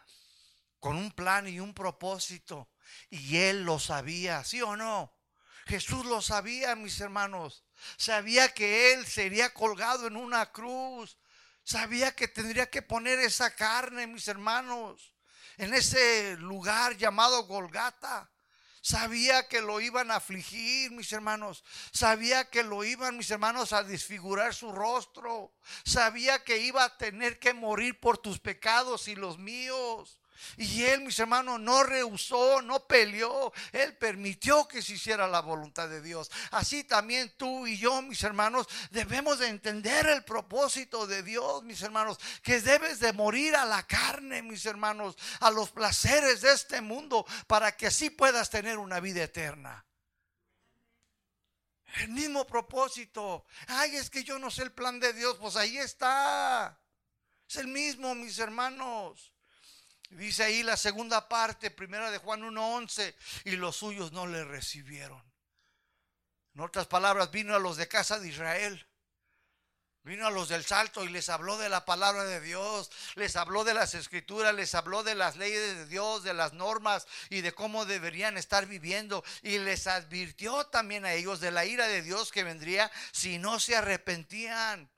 [0.80, 2.68] con un plan y un propósito.
[3.10, 5.12] Y Él lo sabía, ¿sí o no?
[5.66, 7.64] Jesús lo sabía, mis hermanos.
[7.96, 11.18] Sabía que Él sería colgado en una cruz.
[11.64, 15.12] Sabía que tendría que poner esa carne, mis hermanos,
[15.56, 18.30] en ese lugar llamado Golgata.
[18.86, 21.64] Sabía que lo iban a afligir, mis hermanos.
[21.90, 25.52] Sabía que lo iban, mis hermanos, a desfigurar su rostro.
[25.84, 30.20] Sabía que iba a tener que morir por tus pecados y los míos.
[30.56, 33.52] Y él, mis hermanos, no rehusó, no peleó.
[33.72, 36.30] Él permitió que se hiciera la voluntad de Dios.
[36.50, 41.82] Así también tú y yo, mis hermanos, debemos de entender el propósito de Dios, mis
[41.82, 46.80] hermanos, que debes de morir a la carne, mis hermanos, a los placeres de este
[46.80, 49.84] mundo, para que así puedas tener una vida eterna.
[51.96, 53.44] El mismo propósito.
[53.68, 55.38] Ay, es que yo no sé el plan de Dios.
[55.40, 56.78] Pues ahí está.
[57.48, 59.32] Es el mismo, mis hermanos.
[60.10, 65.22] Dice ahí la segunda parte, primera de Juan 1.11, y los suyos no le recibieron.
[66.54, 68.86] En otras palabras, vino a los de casa de Israel.
[70.06, 73.64] Vino a los del salto y les habló de la palabra de Dios, les habló
[73.64, 77.52] de las escrituras, les habló de las leyes de Dios, de las normas y de
[77.52, 79.24] cómo deberían estar viviendo.
[79.42, 83.58] Y les advirtió también a ellos de la ira de Dios que vendría si no
[83.58, 84.88] se arrepentían.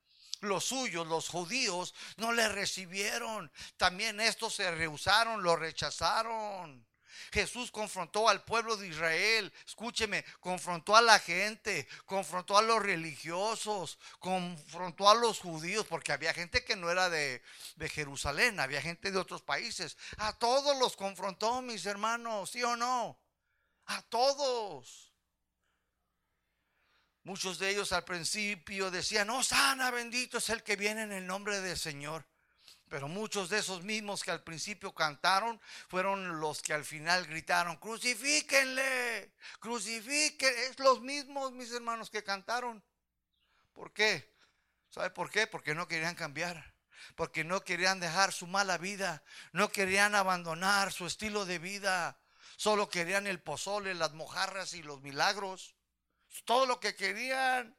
[0.41, 3.51] Los suyos, los judíos, no le recibieron.
[3.77, 6.87] También estos se rehusaron, lo rechazaron.
[7.33, 13.99] Jesús confrontó al pueblo de Israel, escúcheme, confrontó a la gente, confrontó a los religiosos,
[14.19, 17.43] confrontó a los judíos, porque había gente que no era de,
[17.77, 19.97] de Jerusalén, había gente de otros países.
[20.17, 23.19] A todos los confrontó, mis hermanos, ¿sí o no?
[23.87, 25.08] A todos.
[27.29, 31.27] Muchos de ellos al principio decían, oh, sana, bendito es el que viene en el
[31.27, 32.25] nombre del Señor.
[32.89, 37.77] Pero muchos de esos mismos que al principio cantaron fueron los que al final gritaron,
[37.77, 40.55] crucifíquenle, crucifiquen.
[40.71, 42.83] Es los mismos, mis hermanos, que cantaron.
[43.75, 44.35] ¿Por qué?
[44.89, 45.47] ¿Sabe por qué?
[45.47, 46.77] Porque no querían cambiar.
[47.15, 49.23] Porque no querían dejar su mala vida.
[49.53, 52.19] No querían abandonar su estilo de vida.
[52.57, 55.75] Solo querían el pozole, las mojarras y los milagros.
[56.45, 57.77] Todo lo que querían.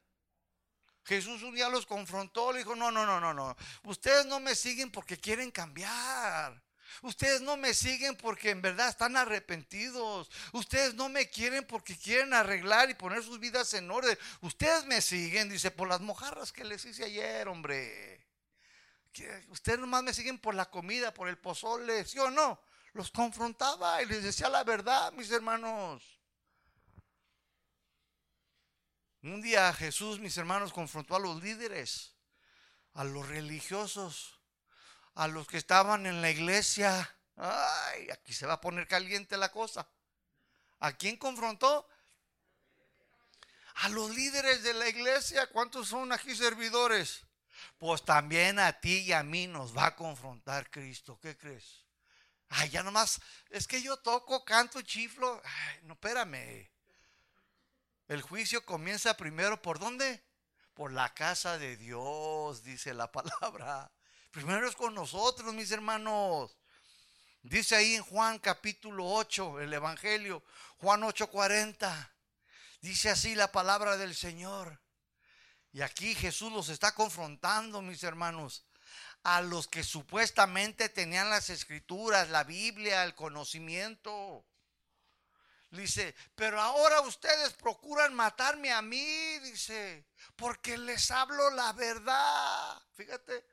[1.06, 3.56] Jesús un día los confrontó, le dijo, no, no, no, no, no.
[3.84, 6.62] Ustedes no me siguen porque quieren cambiar.
[7.02, 10.30] Ustedes no me siguen porque en verdad están arrepentidos.
[10.54, 14.18] Ustedes no me quieren porque quieren arreglar y poner sus vidas en orden.
[14.42, 18.28] Ustedes me siguen, dice, por las mojarras que les hice ayer, hombre.
[19.50, 22.62] Ustedes nomás me siguen por la comida, por el pozole, ¿sí o no?
[22.94, 26.19] Los confrontaba y les decía la verdad, mis hermanos.
[29.22, 32.16] Un día Jesús, mis hermanos, confrontó a los líderes,
[32.94, 34.40] a los religiosos,
[35.14, 37.18] a los que estaban en la iglesia.
[37.36, 39.90] Ay, aquí se va a poner caliente la cosa.
[40.80, 41.86] ¿A quién confrontó?
[43.76, 45.48] A los líderes de la iglesia.
[45.48, 47.22] ¿Cuántos son aquí servidores?
[47.78, 51.20] Pues también a ti y a mí nos va a confrontar Cristo.
[51.22, 51.86] ¿Qué crees?
[52.48, 55.42] Ay, ya nomás, es que yo toco, canto, chiflo.
[55.44, 56.70] Ay, no, espérame.
[58.10, 60.24] El juicio comienza primero por dónde?
[60.74, 63.92] Por la casa de Dios, dice la palabra.
[64.32, 66.58] Primero es con nosotros, mis hermanos.
[67.44, 70.44] Dice ahí en Juan capítulo 8, el Evangelio,
[70.78, 72.12] Juan 8:40.
[72.82, 74.82] Dice así la palabra del Señor.
[75.72, 78.66] Y aquí Jesús los está confrontando, mis hermanos,
[79.22, 84.49] a los que supuestamente tenían las escrituras, la Biblia, el conocimiento.
[85.72, 92.82] Dice, pero ahora ustedes procuran matarme a mí, dice, porque les hablo la verdad.
[92.94, 93.46] Fíjate,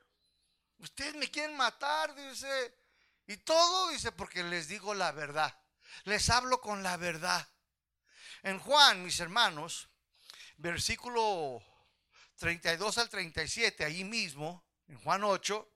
[0.78, 2.74] ustedes me quieren matar, dice,
[3.26, 5.60] y todo, dice, porque les digo la verdad.
[6.04, 7.46] Les hablo con la verdad.
[8.42, 9.88] En Juan, mis hermanos,
[10.56, 11.62] versículo
[12.36, 15.70] 32 al 37, ahí mismo, en Juan 8,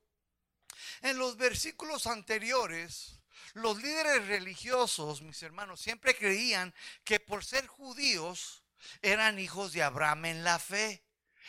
[1.03, 3.20] en los versículos anteriores,
[3.55, 6.75] los líderes religiosos, mis hermanos, siempre creían
[7.05, 8.65] que por ser judíos
[9.03, 11.03] eran hijos de Abraham en la fe.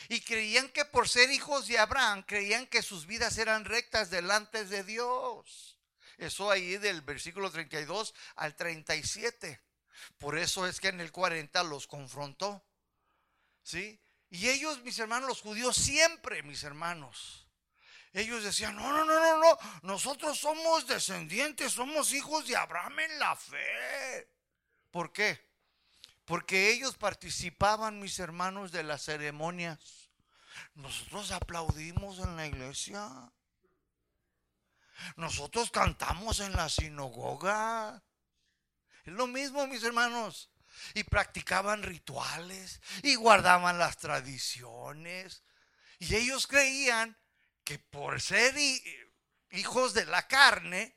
[0.10, 4.66] Y creían que por ser hijos de Abraham, creían que sus vidas eran rectas delante
[4.66, 5.78] de Dios.
[6.18, 9.62] Eso ahí del versículo 32 al 37.
[10.18, 12.66] Por eso es que en el 40 los confrontó.
[13.64, 14.00] ¿Sí?
[14.30, 17.41] Y ellos, mis hermanos, los judíos, siempre, mis hermanos,
[18.14, 23.20] ellos decían, no, no, no, no, no, nosotros somos descendientes, somos hijos de Abraham en
[23.20, 24.30] la fe.
[24.92, 25.50] ¿Por qué?
[26.26, 30.10] Porque ellos participaban, mis hermanos, de las ceremonias.
[30.76, 33.10] Nosotros aplaudimos en la iglesia.
[35.16, 38.04] Nosotros cantamos en la sinagoga.
[39.06, 40.52] Es lo mismo, mis hermanos.
[40.94, 45.44] Y practicaban rituales y guardaban las tradiciones.
[46.00, 47.18] Y ellos creían
[47.64, 48.56] que por ser
[49.52, 50.96] hijos de la carne,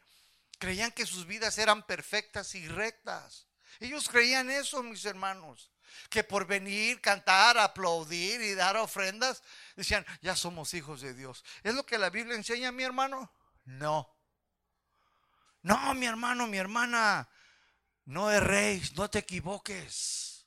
[0.59, 3.47] creían que sus vidas eran perfectas y rectas.
[3.81, 5.71] Ellos creían eso, mis hermanos,
[6.09, 9.43] que por venir, cantar, aplaudir y dar ofrendas,
[9.77, 11.45] decían, ya somos hijos de Dios.
[11.63, 13.33] ¿Es lo que la Biblia enseña, mi hermano?
[13.65, 14.11] No.
[15.63, 17.29] No, mi hermano, mi hermana,
[18.05, 20.47] no erréis, no te equivoques.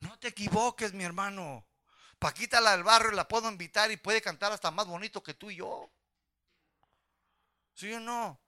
[0.00, 1.66] No te equivoques, mi hermano.
[2.22, 5.56] Paquita del barrio la puedo invitar y puede cantar hasta más bonito que tú y
[5.56, 5.90] yo.
[7.74, 8.38] ¿Sí o no?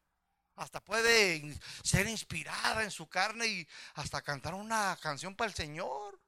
[0.55, 6.21] Hasta puede ser inspirada en su carne y hasta cantar una canción para el Señor.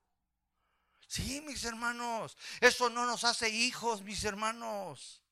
[1.06, 2.36] Sí, mis hermanos.
[2.60, 5.22] Eso no nos hace hijos, mis hermanos.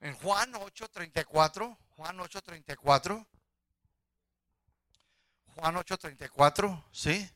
[0.00, 3.24] En Juan 8:34, Juan 8:34,
[5.54, 7.30] Juan 8:34, ¿sí?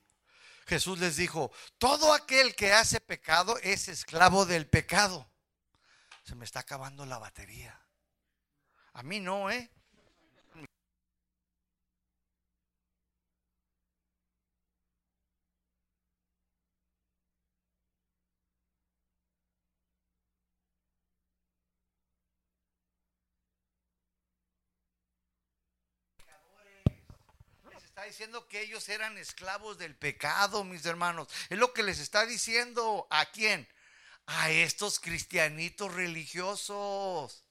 [0.66, 5.30] Jesús les dijo, todo aquel que hace pecado es esclavo del pecado.
[6.24, 7.80] Se me está acabando la batería.
[8.92, 9.70] A mí no, ¿eh?
[27.96, 31.28] Está diciendo que ellos eran esclavos del pecado, mis hermanos.
[31.48, 33.06] Es lo que les está diciendo.
[33.08, 33.66] ¿A quién?
[34.26, 37.42] A estos cristianitos religiosos.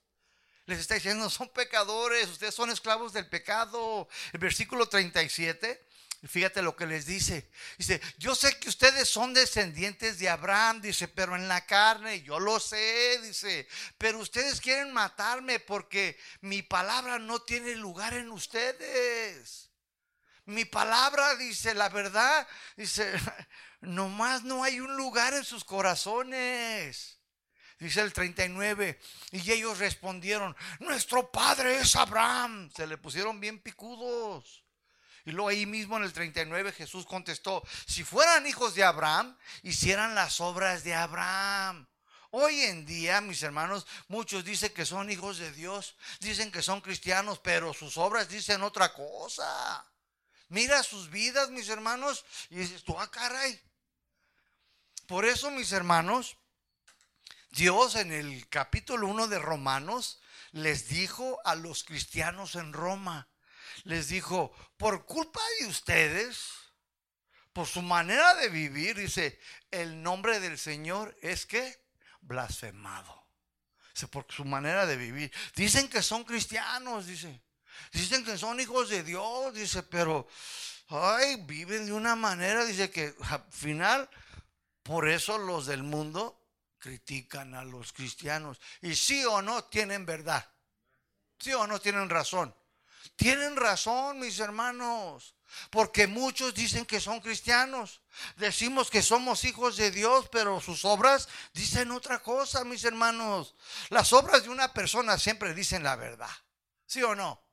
[0.66, 4.08] Les está diciendo, son pecadores, ustedes son esclavos del pecado.
[4.32, 5.84] El versículo 37
[6.28, 7.50] Fíjate lo que les dice.
[7.76, 12.38] Dice, yo sé que ustedes son descendientes de Abraham, dice, pero en la carne, yo
[12.38, 13.66] lo sé, dice,
[13.98, 19.65] pero ustedes quieren matarme porque mi palabra no tiene lugar en ustedes.
[20.46, 23.12] Mi palabra, dice, la verdad, dice,
[23.80, 27.18] nomás no hay un lugar en sus corazones.
[27.78, 28.98] Dice el 39,
[29.32, 32.70] y ellos respondieron, nuestro padre es Abraham.
[32.74, 34.64] Se le pusieron bien picudos.
[35.26, 40.14] Y luego ahí mismo en el 39 Jesús contestó, si fueran hijos de Abraham, hicieran
[40.14, 41.86] las obras de Abraham.
[42.30, 46.80] Hoy en día, mis hermanos, muchos dicen que son hijos de Dios, dicen que son
[46.80, 49.84] cristianos, pero sus obras dicen otra cosa.
[50.48, 53.60] Mira sus vidas, mis hermanos, y dices tú, ah, caray.
[55.06, 56.36] Por eso, mis hermanos,
[57.50, 60.20] Dios en el capítulo 1 de Romanos
[60.52, 63.28] les dijo a los cristianos en Roma,
[63.84, 66.50] les dijo, por culpa de ustedes,
[67.52, 69.40] por su manera de vivir, dice,
[69.70, 71.82] el nombre del Señor es que
[72.20, 73.26] blasfemado.
[73.94, 75.32] Dice, por su manera de vivir.
[75.54, 77.40] Dicen que son cristianos, dice.
[77.92, 80.26] Dicen que son hijos de Dios, dice, pero,
[80.88, 84.08] ay, viven de una manera, dice que al final,
[84.82, 86.40] por eso los del mundo
[86.78, 88.60] critican a los cristianos.
[88.82, 90.48] Y sí o no tienen verdad.
[91.38, 92.54] Sí o no tienen razón.
[93.14, 95.34] Tienen razón, mis hermanos,
[95.70, 98.02] porque muchos dicen que son cristianos.
[98.36, 103.54] Decimos que somos hijos de Dios, pero sus obras dicen otra cosa, mis hermanos.
[103.90, 106.30] Las obras de una persona siempre dicen la verdad,
[106.84, 107.45] ¿sí o no?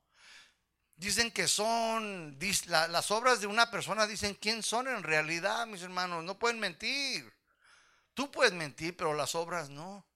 [0.96, 2.38] Dicen que son,
[2.68, 6.22] las obras de una persona dicen quién son en realidad, mis hermanos.
[6.22, 7.32] No pueden mentir.
[8.14, 10.06] Tú puedes mentir, pero las obras no.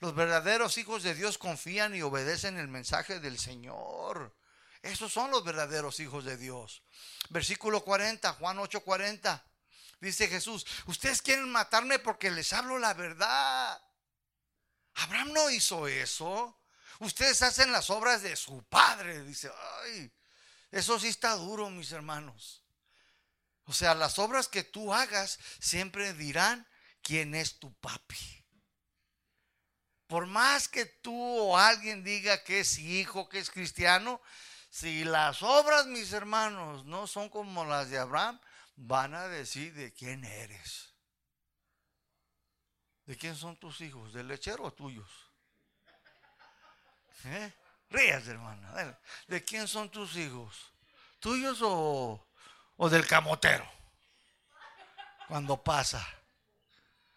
[0.00, 4.34] Los verdaderos hijos de Dios confían y obedecen el mensaje del Señor.
[4.80, 6.82] Esos son los verdaderos hijos de Dios.
[7.28, 9.46] Versículo 40, Juan 8, 40.
[10.00, 13.80] Dice Jesús, ustedes quieren matarme porque les hablo la verdad.
[14.94, 16.58] Abraham no hizo eso.
[16.98, 19.22] Ustedes hacen las obras de su padre.
[19.22, 19.52] Dice,
[19.84, 20.10] ay,
[20.72, 22.64] eso sí está duro, mis hermanos.
[23.66, 26.66] O sea, las obras que tú hagas siempre dirán
[27.02, 28.44] quién es tu papi.
[30.06, 34.20] Por más que tú o alguien diga que es hijo, que es cristiano,
[34.70, 38.40] si las obras, mis hermanos, no son como las de Abraham,
[38.74, 40.94] van a decir de quién eres.
[43.04, 44.12] ¿De quién son tus hijos?
[44.14, 45.10] ¿Del lechero o tuyos?
[47.24, 47.52] ¿Eh?
[47.92, 48.98] Rías, hermana.
[49.26, 50.72] ¿De quién son tus hijos?
[51.20, 52.26] ¿Tuyos o,
[52.76, 53.68] o del camotero?
[55.28, 56.06] Cuando pasa.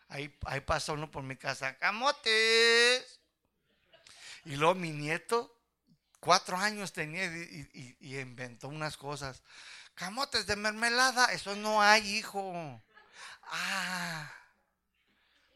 [0.10, 1.76] Ahí, ahí pasa uno por mi casa.
[1.78, 3.20] ¡Camotes!
[4.46, 5.56] Y luego mi nieto
[6.26, 9.44] Cuatro años tenía y, inventó unas cosas.
[9.94, 12.82] Camotes de mermelada, eso no hay, hijo.
[13.44, 14.34] Ah,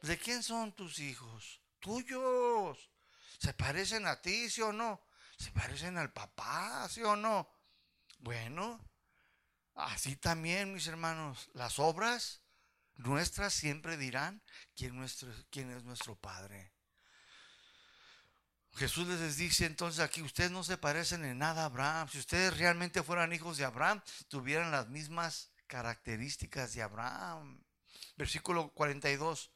[0.04, 1.60] ¿de quién son tus hijos?
[1.80, 2.92] Tuyos.
[3.40, 5.02] ¿Se parecen a ti, sí o no?
[5.40, 7.50] ¿Se parecen al papá, sí o no?
[8.20, 8.80] Bueno,
[9.76, 12.42] así también, mis hermanos, las obras
[12.96, 14.42] nuestras siempre dirán
[14.76, 16.74] quién, nuestro, quién es nuestro Padre.
[18.76, 22.08] Jesús les dice entonces aquí, ustedes no se parecen en nada a Abraham.
[22.10, 27.64] Si ustedes realmente fueran hijos de Abraham, tuvieran las mismas características de Abraham.
[28.18, 29.52] Versículo 42.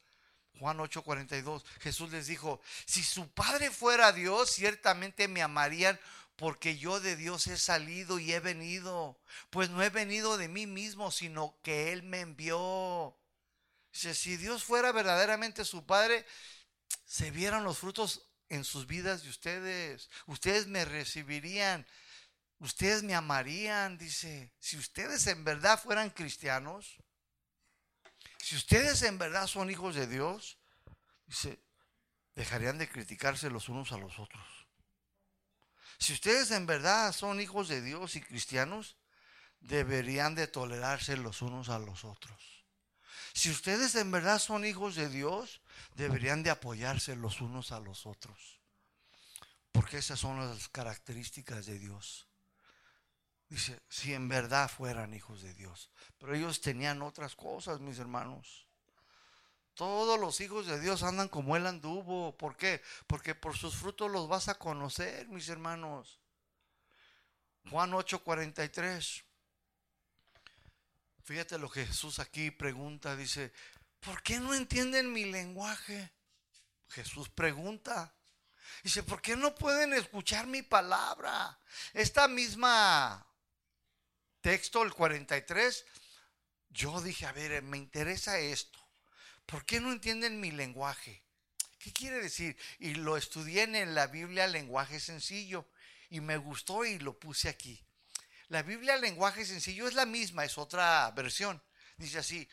[0.58, 5.98] Juan 8:42, Jesús les dijo, si su padre fuera Dios, ciertamente me amarían
[6.36, 9.18] porque yo de Dios he salido y he venido,
[9.50, 13.16] pues no he venido de mí mismo, sino que Él me envió.
[13.92, 16.26] si Dios fuera verdaderamente su padre,
[17.04, 20.10] se vieran los frutos en sus vidas de ustedes.
[20.26, 21.86] Ustedes me recibirían.
[22.58, 24.52] Ustedes me amarían, dice.
[24.58, 26.96] Si ustedes en verdad fueran cristianos,
[28.54, 30.58] si ustedes en verdad son hijos de Dios,
[32.36, 34.46] dejarían de criticarse los unos a los otros.
[35.98, 38.94] Si ustedes en verdad son hijos de Dios y cristianos,
[39.58, 42.64] deberían de tolerarse los unos a los otros.
[43.32, 45.60] Si ustedes en verdad son hijos de Dios,
[45.96, 48.60] deberían de apoyarse los unos a los otros.
[49.72, 52.28] Porque esas son las características de Dios.
[53.48, 55.90] Dice, si en verdad fueran hijos de Dios.
[56.18, 58.66] Pero ellos tenían otras cosas, mis hermanos.
[59.74, 62.36] Todos los hijos de Dios andan como Él anduvo.
[62.36, 62.80] ¿Por qué?
[63.06, 66.20] Porque por sus frutos los vas a conocer, mis hermanos.
[67.70, 69.24] Juan 8:43.
[71.24, 73.16] Fíjate lo que Jesús aquí pregunta.
[73.16, 73.52] Dice,
[74.00, 76.12] ¿por qué no entienden mi lenguaje?
[76.88, 78.14] Jesús pregunta.
[78.82, 81.58] Dice, ¿por qué no pueden escuchar mi palabra?
[81.94, 83.26] Esta misma
[84.44, 85.86] texto, el 43,
[86.68, 88.78] yo dije, a ver, me interesa esto.
[89.46, 91.22] ¿Por qué no entienden mi lenguaje?
[91.78, 92.54] ¿Qué quiere decir?
[92.78, 95.66] Y lo estudié en la Biblia lenguaje sencillo
[96.10, 97.82] y me gustó y lo puse aquí.
[98.48, 101.62] La Biblia lenguaje sencillo es la misma, es otra versión.
[101.96, 102.46] Dice así,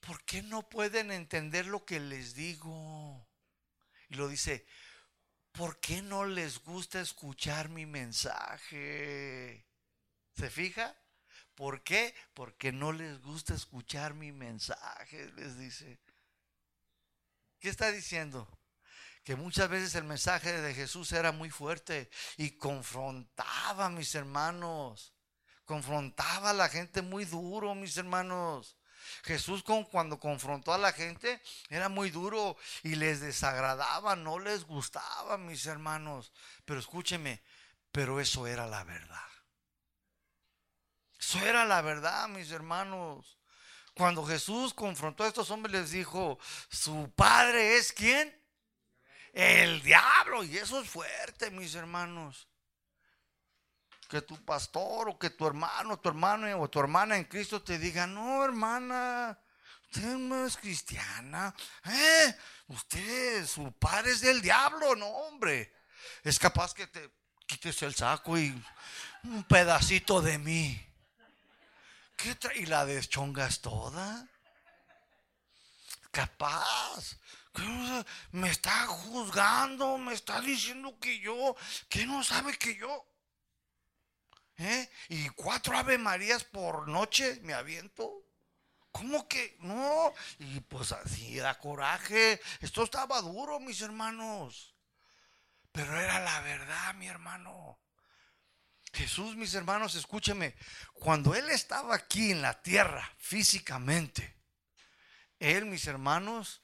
[0.00, 3.28] ¿por qué no pueden entender lo que les digo?
[4.08, 4.64] Y lo dice,
[5.52, 9.66] ¿por qué no les gusta escuchar mi mensaje?
[10.34, 10.96] ¿Se fija?
[11.60, 12.14] ¿Por qué?
[12.32, 16.00] Porque no les gusta escuchar mi mensaje, les dice.
[17.58, 18.48] ¿Qué está diciendo?
[19.24, 22.08] Que muchas veces el mensaje de Jesús era muy fuerte
[22.38, 25.12] y confrontaba a mis hermanos.
[25.66, 28.78] Confrontaba a la gente muy duro, mis hermanos.
[29.24, 35.36] Jesús cuando confrontó a la gente era muy duro y les desagradaba, no les gustaba,
[35.36, 36.32] mis hermanos.
[36.64, 37.42] Pero escúcheme,
[37.92, 39.29] pero eso era la verdad.
[41.30, 43.38] Eso era la verdad, mis hermanos.
[43.94, 48.36] Cuando Jesús confrontó a estos hombres, les dijo, su padre es quién?
[49.32, 50.42] El diablo.
[50.42, 52.48] Y eso es fuerte, mis hermanos.
[54.08, 57.78] Que tu pastor o que tu hermano, tu hermano o tu hermana en Cristo te
[57.78, 59.38] diga, no, hermana,
[59.84, 61.54] usted no es cristiana.
[61.84, 62.34] ¿Eh?
[62.66, 65.76] Usted, su padre es del diablo, no, hombre.
[66.24, 67.08] Es capaz que te
[67.46, 68.60] quites el saco y
[69.22, 70.89] un pedacito de mí.
[72.22, 74.26] ¿Qué ¿Y la deschongas toda?
[76.10, 77.16] Capaz.
[78.32, 81.56] Me está juzgando, me está diciendo que yo,
[81.88, 83.06] que no sabe que yo.
[84.58, 84.90] ¿Eh?
[85.08, 88.22] Y cuatro Ave Marías por noche me aviento.
[88.92, 90.12] ¿Cómo que no?
[90.38, 92.40] Y pues así da coraje.
[92.60, 94.74] Esto estaba duro, mis hermanos.
[95.72, 97.78] Pero era la verdad, mi hermano.
[98.92, 100.54] Jesús, mis hermanos, escúcheme,
[100.94, 104.36] cuando Él estaba aquí en la tierra físicamente,
[105.38, 106.62] Él, mis hermanos,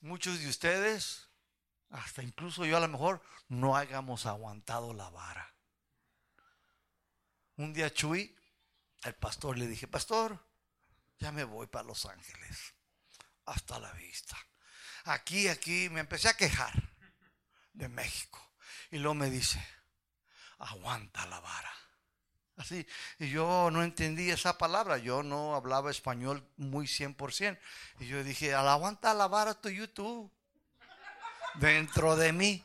[0.00, 1.28] muchos de ustedes,
[1.90, 5.54] hasta incluso yo a lo mejor, no hayamos aguantado la vara.
[7.56, 8.34] Un día Chuy,
[9.04, 10.38] el pastor, le dije, pastor,
[11.18, 12.74] ya me voy para Los Ángeles.
[13.44, 14.36] Hasta la vista.
[15.04, 16.72] Aquí, aquí, me empecé a quejar
[17.72, 18.52] de México.
[18.90, 19.64] Y luego me dice,
[20.62, 21.72] aguanta la vara.
[22.56, 22.86] Así,
[23.18, 27.58] y yo no entendí esa palabra, yo no hablaba español muy 100%.
[28.00, 30.30] Y yo dije, aguanta la vara tu YouTube.
[31.54, 32.64] Dentro de mí.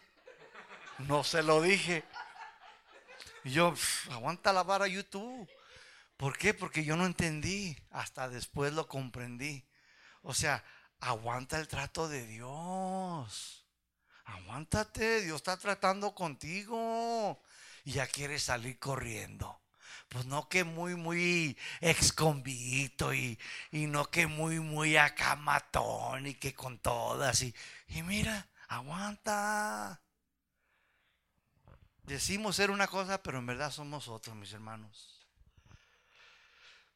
[1.00, 2.04] No se lo dije.
[3.44, 3.74] Y yo,
[4.12, 5.50] aguanta la vara YouTube.
[6.18, 6.54] ¿Por qué?
[6.54, 7.78] Porque yo no entendí.
[7.92, 9.66] Hasta después lo comprendí.
[10.22, 10.64] O sea,
[11.00, 13.66] aguanta el trato de Dios.
[14.26, 17.42] Aguántate, Dios está tratando contigo
[17.88, 19.62] y ya quieres salir corriendo.
[20.10, 23.40] Pues no que muy, muy exconvito y,
[23.72, 27.42] y no que muy, muy acamatón y que con todas.
[27.44, 27.56] Y,
[27.88, 30.02] y mira, aguanta.
[32.04, 35.26] Decimos ser una cosa, pero en verdad somos otros, mis hermanos.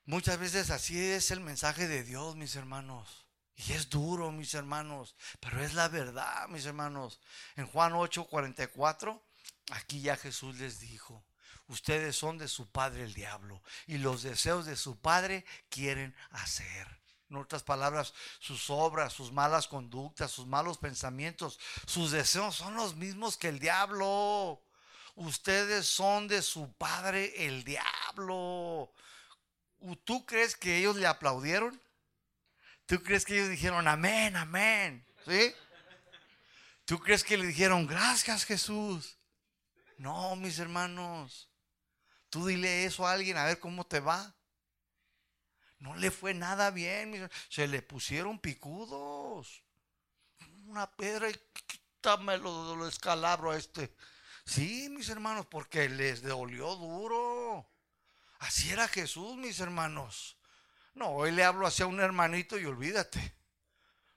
[0.04, 3.26] Muchas veces así es el mensaje de Dios, mis hermanos.
[3.56, 7.22] Y es duro, mis hermanos, pero es la verdad, mis hermanos.
[7.56, 9.31] En Juan 8, 44
[9.72, 11.24] Aquí ya Jesús les dijo,
[11.68, 16.88] ustedes son de su padre el diablo y los deseos de su padre quieren hacer.
[17.30, 21.58] En otras palabras, sus obras, sus malas conductas, sus malos pensamientos,
[21.88, 24.62] sus deseos son los mismos que el diablo.
[25.16, 28.92] Ustedes son de su padre el diablo.
[30.04, 31.82] ¿Tú crees que ellos le aplaudieron?
[32.86, 35.06] ¿Tú crees que ellos dijeron amén, amén?
[35.26, 35.54] ¿Sí?
[36.84, 39.18] ¿Tú crees que le dijeron gracias Jesús?
[40.02, 41.48] No, mis hermanos.
[42.32, 44.34] Tú dile eso a alguien a ver cómo te va.
[45.78, 49.64] No le fue nada bien, se le pusieron picudos.
[50.66, 51.36] Una piedra y
[51.68, 53.96] quítame lo, lo escalabro a este.
[54.44, 57.70] Sí, mis hermanos, porque les dolió duro.
[58.40, 60.36] Así era Jesús, mis hermanos.
[60.96, 63.36] No, hoy le hablo hacia un hermanito y olvídate.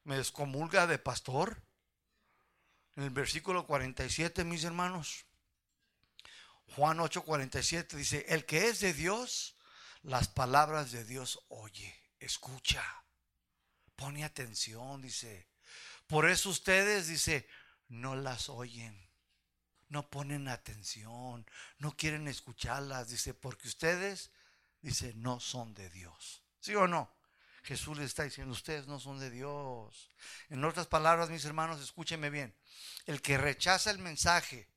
[0.04, 1.62] Me descomulga de pastor.
[2.96, 5.26] En el versículo 47, mis hermanos.
[6.76, 9.56] Juan 8:47 dice, el que es de Dios,
[10.02, 12.84] las palabras de Dios oye, escucha,
[13.96, 15.48] pone atención, dice.
[16.06, 17.48] Por eso ustedes, dice,
[17.88, 19.08] no las oyen,
[19.88, 21.46] no ponen atención,
[21.78, 24.30] no quieren escucharlas, dice, porque ustedes,
[24.82, 26.42] dice, no son de Dios.
[26.60, 27.14] ¿Sí o no?
[27.62, 30.10] Jesús les está diciendo, ustedes no son de Dios.
[30.50, 32.54] En otras palabras, mis hermanos, escúchenme bien.
[33.06, 34.68] El que rechaza el mensaje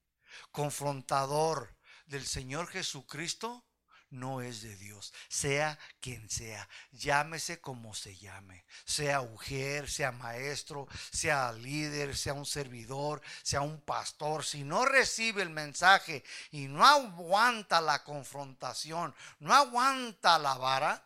[0.51, 1.76] confrontador
[2.07, 3.63] del Señor Jesucristo
[4.09, 10.87] no es de Dios, sea quien sea, llámese como se llame, sea mujer, sea maestro,
[11.11, 16.85] sea líder, sea un servidor, sea un pastor, si no recibe el mensaje y no
[16.85, 21.05] aguanta la confrontación, no aguanta la vara,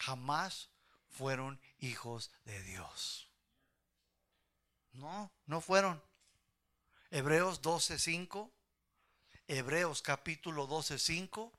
[0.00, 0.68] jamás
[1.08, 3.28] fueron hijos de Dios.
[4.92, 6.02] No, no fueron.
[7.10, 8.50] Hebreos 12:5
[9.52, 11.52] Hebreos capítulo 12, 5,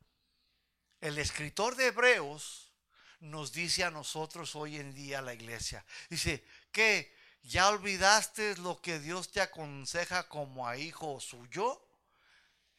[1.02, 2.72] el escritor de Hebreos
[3.20, 6.42] nos dice a nosotros hoy en día, la iglesia, dice
[6.72, 7.14] que
[7.44, 11.86] ya olvidaste lo que Dios te aconseja como a hijo suyo.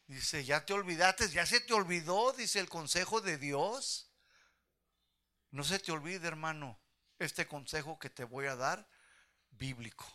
[0.07, 4.11] Dice, ya te olvidaste, ya se te olvidó, dice el consejo de Dios.
[5.51, 6.81] No se te olvide, hermano,
[7.19, 8.89] este consejo que te voy a dar,
[9.51, 10.07] bíblico.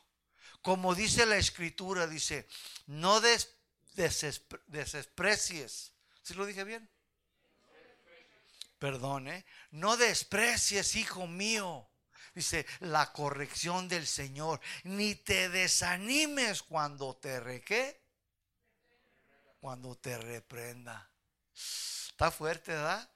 [0.64, 2.48] Como dice la escritura, dice,
[2.88, 3.57] no des
[3.98, 5.94] desesprecies.
[6.22, 6.90] ¿Sí lo dije bien?
[8.80, 9.46] Perdone.
[9.72, 11.90] No desprecies, hijo mío.
[12.34, 14.62] Dice, la corrección del Señor.
[14.84, 18.00] Ni te desanimes cuando te reque.
[19.60, 21.10] Cuando te reprenda.
[21.54, 23.10] Está fuerte, ¿verdad?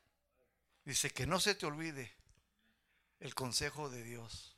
[0.84, 2.16] Dice que no se te olvide
[3.20, 4.51] el consejo de Dios.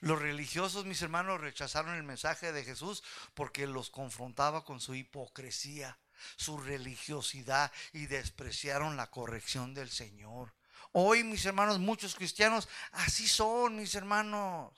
[0.00, 3.02] Los religiosos, mis hermanos, rechazaron el mensaje de Jesús
[3.34, 5.98] porque los confrontaba con su hipocresía,
[6.36, 10.54] su religiosidad y despreciaron la corrección del Señor.
[10.92, 14.72] Hoy, mis hermanos, muchos cristianos así son, mis hermanos.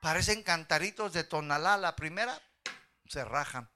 [0.00, 1.76] Parecen cantaritos de tonalá.
[1.76, 2.40] La primera
[3.06, 3.70] se rajan.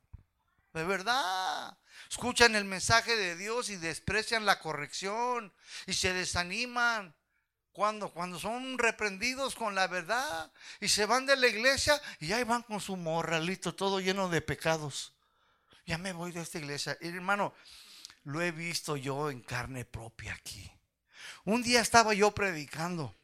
[0.72, 1.78] De verdad.
[2.10, 5.52] Escuchan el mensaje de Dios y desprecian la corrección
[5.86, 7.14] y se desaniman.
[7.72, 12.44] Cuando, cuando son reprendidos con la verdad y se van de la iglesia y ahí
[12.44, 15.14] van con su morralito todo lleno de pecados.
[15.86, 16.98] Ya me voy de esta iglesia.
[17.00, 17.54] Hermano,
[18.24, 20.70] lo he visto yo en carne propia aquí.
[21.44, 23.14] Un día estaba yo predicando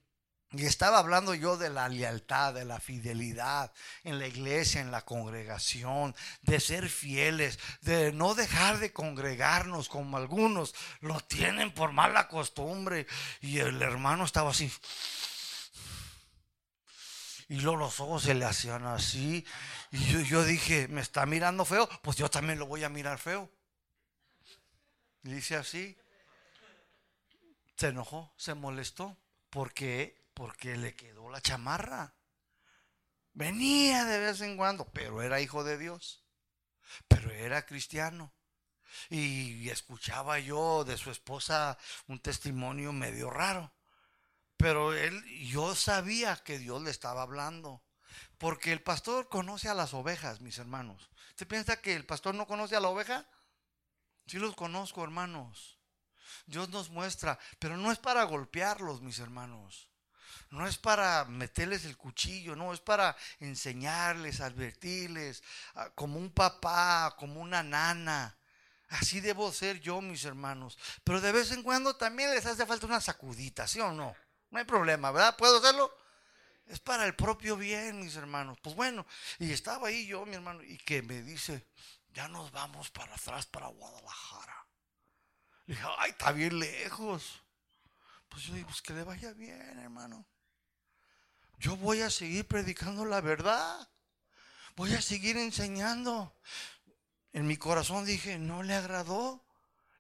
[0.52, 3.70] y estaba hablando yo de la lealtad, de la fidelidad
[4.02, 10.16] en la iglesia, en la congregación, de ser fieles, de no dejar de congregarnos como
[10.16, 13.06] algunos lo tienen por mala costumbre.
[13.42, 14.72] Y el hermano estaba así.
[17.48, 19.44] Y luego los ojos se le hacían así.
[19.92, 23.18] Y yo, yo dije, me está mirando feo, pues yo también lo voy a mirar
[23.18, 23.50] feo.
[25.24, 25.94] Y dice así.
[27.76, 29.16] Se enojó, se molestó,
[29.50, 32.14] porque porque le quedó la chamarra.
[33.32, 36.24] Venía de vez en cuando, pero era hijo de Dios.
[37.08, 38.32] Pero era cristiano.
[39.10, 43.74] Y escuchaba yo de su esposa un testimonio medio raro.
[44.56, 47.82] Pero él, yo sabía que Dios le estaba hablando.
[48.38, 51.10] Porque el pastor conoce a las ovejas, mis hermanos.
[51.30, 53.28] ¿Usted piensa que el pastor no conoce a la oveja?
[54.28, 55.80] Sí los conozco, hermanos.
[56.46, 59.87] Dios nos muestra, pero no es para golpearlos, mis hermanos
[60.50, 65.42] no es para meterles el cuchillo, no, es para enseñarles, advertirles,
[65.74, 68.36] ah, como un papá, como una nana.
[68.88, 70.78] Así debo ser yo, mis hermanos.
[71.04, 74.16] Pero de vez en cuando también les hace falta una sacudita, ¿sí o no?
[74.50, 75.36] No hay problema, ¿verdad?
[75.36, 75.94] ¿Puedo hacerlo?
[76.66, 78.58] Es para el propio bien, mis hermanos.
[78.62, 79.06] Pues bueno,
[79.38, 81.66] y estaba ahí yo, mi hermano, y que me dice,
[82.14, 84.66] ya nos vamos para atrás, para Guadalajara.
[85.66, 87.42] Le dije, ay, está bien lejos.
[88.30, 90.26] Pues yo digo, pues que le vaya bien, hermano
[91.58, 93.88] yo voy a seguir predicando la verdad.
[94.76, 96.34] Voy a seguir enseñando.
[97.32, 99.44] En mi corazón dije, no le agradó,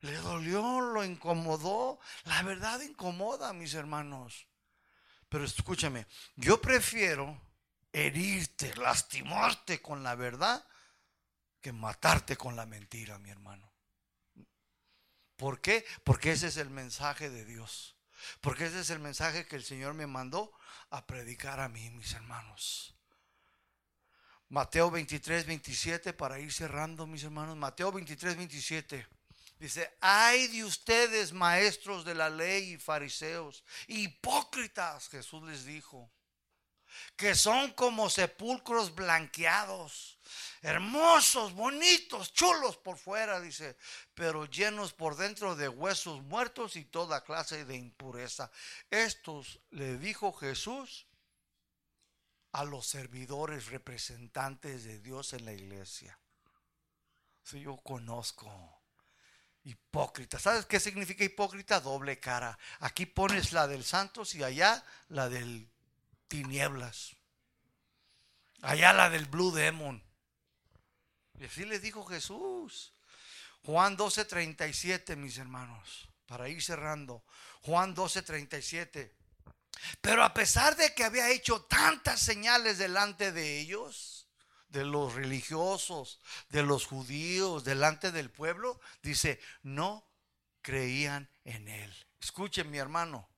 [0.00, 1.98] le dolió, lo incomodó.
[2.24, 4.46] La verdad incomoda, mis hermanos.
[5.28, 6.06] Pero escúchame,
[6.36, 7.40] yo prefiero
[7.92, 10.64] herirte, lastimarte con la verdad
[11.60, 13.70] que matarte con la mentira, mi hermano.
[15.36, 15.84] ¿Por qué?
[16.04, 17.96] Porque ese es el mensaje de Dios.
[18.40, 20.52] Porque ese es el mensaje que el Señor me mandó
[20.90, 22.94] a predicar a mí, mis hermanos.
[24.48, 27.56] Mateo 23, 27, para ir cerrando, mis hermanos.
[27.56, 29.06] Mateo 23, 27.
[29.58, 36.10] Dice, ay de ustedes, maestros de la ley y fariseos, hipócritas, Jesús les dijo,
[37.16, 40.18] que son como sepulcros blanqueados,
[40.62, 43.76] hermosos, bonitos, chulos por fuera, dice,
[44.14, 48.50] pero llenos por dentro de huesos muertos y toda clase de impureza.
[48.90, 51.06] Estos le dijo Jesús
[52.52, 56.18] a los servidores representantes de Dios en la iglesia.
[57.42, 58.78] Si yo conozco
[59.64, 60.38] hipócrita.
[60.38, 61.80] ¿Sabes qué significa hipócrita?
[61.80, 62.58] Doble cara.
[62.80, 65.68] Aquí pones la del santos y allá la del
[66.28, 67.16] tinieblas.
[68.62, 70.02] Allá la del Blue Demon.
[71.38, 72.94] Y así les dijo Jesús.
[73.64, 77.24] Juan 12:37, mis hermanos, para ir cerrando.
[77.62, 79.14] Juan 12:37.
[80.00, 84.26] Pero a pesar de que había hecho tantas señales delante de ellos,
[84.68, 90.06] de los religiosos, de los judíos, delante del pueblo, dice, no
[90.62, 92.06] creían en él.
[92.20, 93.28] Escuchen, mi hermano.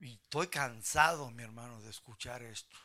[0.00, 2.76] Y estoy cansado, mi hermano, de escuchar esto.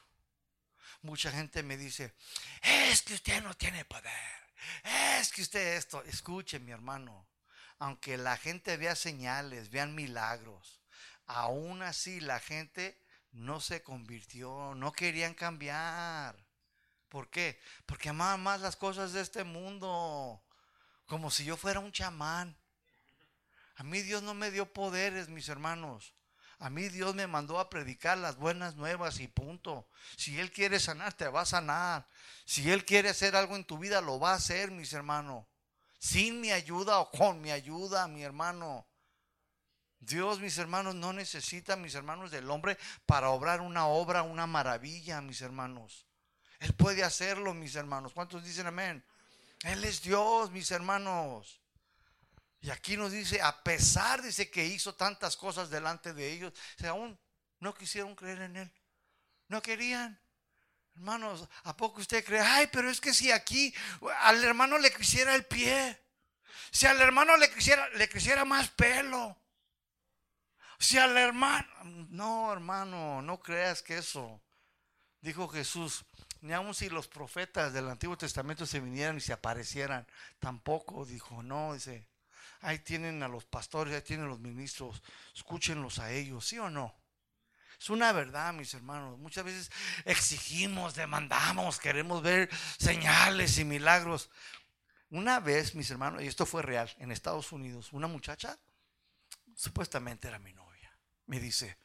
[1.01, 2.13] Mucha gente me dice,
[2.61, 4.45] es que usted no tiene poder.
[5.19, 6.03] Es que usted esto.
[6.03, 7.27] Escuchen, mi hermano.
[7.79, 10.81] Aunque la gente vea señales, vean milagros,
[11.25, 12.97] aún así la gente
[13.31, 16.37] no se convirtió, no querían cambiar.
[17.09, 17.59] ¿Por qué?
[17.85, 20.41] Porque amaban más las cosas de este mundo,
[21.05, 22.57] como si yo fuera un chamán.
[23.75, 26.14] A mí Dios no me dio poderes, mis hermanos.
[26.59, 29.87] A mí Dios me mandó a predicar las buenas nuevas y punto.
[30.15, 32.07] Si Él quiere sanar, te va a sanar.
[32.45, 35.45] Si Él quiere hacer algo en tu vida, lo va a hacer, mis hermanos.
[35.99, 38.87] Sin mi ayuda o con mi ayuda, mi hermano.
[39.99, 45.19] Dios, mis hermanos, no necesita, mis hermanos, del hombre para obrar una obra, una maravilla,
[45.21, 46.05] mis hermanos.
[46.59, 48.13] Él puede hacerlo, mis hermanos.
[48.13, 49.03] ¿Cuántos dicen amén?
[49.63, 51.59] Él es Dios, mis hermanos.
[52.65, 56.51] Y aquí nos dice, a pesar, dice que hizo tantas cosas delante de ellos,
[56.83, 57.15] aún
[57.59, 58.73] no quisieron creer en Él.
[59.49, 60.19] No querían.
[60.95, 62.41] Hermanos, ¿a poco usted cree?
[62.41, 63.71] Ay, pero es que si aquí
[64.21, 66.01] al hermano le creciera el pie,
[66.71, 69.37] si al hermano le creciera, le creciera más pelo,
[70.79, 74.41] si al hermano, no hermano, no creas que eso,
[75.21, 76.03] dijo Jesús,
[76.41, 80.07] ni aun si los profetas del Antiguo Testamento se vinieran y se aparecieran,
[80.39, 82.07] tampoco dijo, no, dice,
[82.61, 85.01] ahí tienen a los pastores, ahí tienen a los ministros,
[85.33, 86.93] escúchenlos a ellos, ¿sí o no?
[87.79, 89.19] Es una verdad, mis hermanos.
[89.19, 89.71] Muchas veces
[90.05, 94.29] exigimos, demandamos, queremos ver señales y milagros.
[95.09, 98.57] Una vez, mis hermanos, y esto fue real, en Estados Unidos, una muchacha,
[99.55, 100.75] supuestamente era mi novia
[101.27, 101.77] me dice,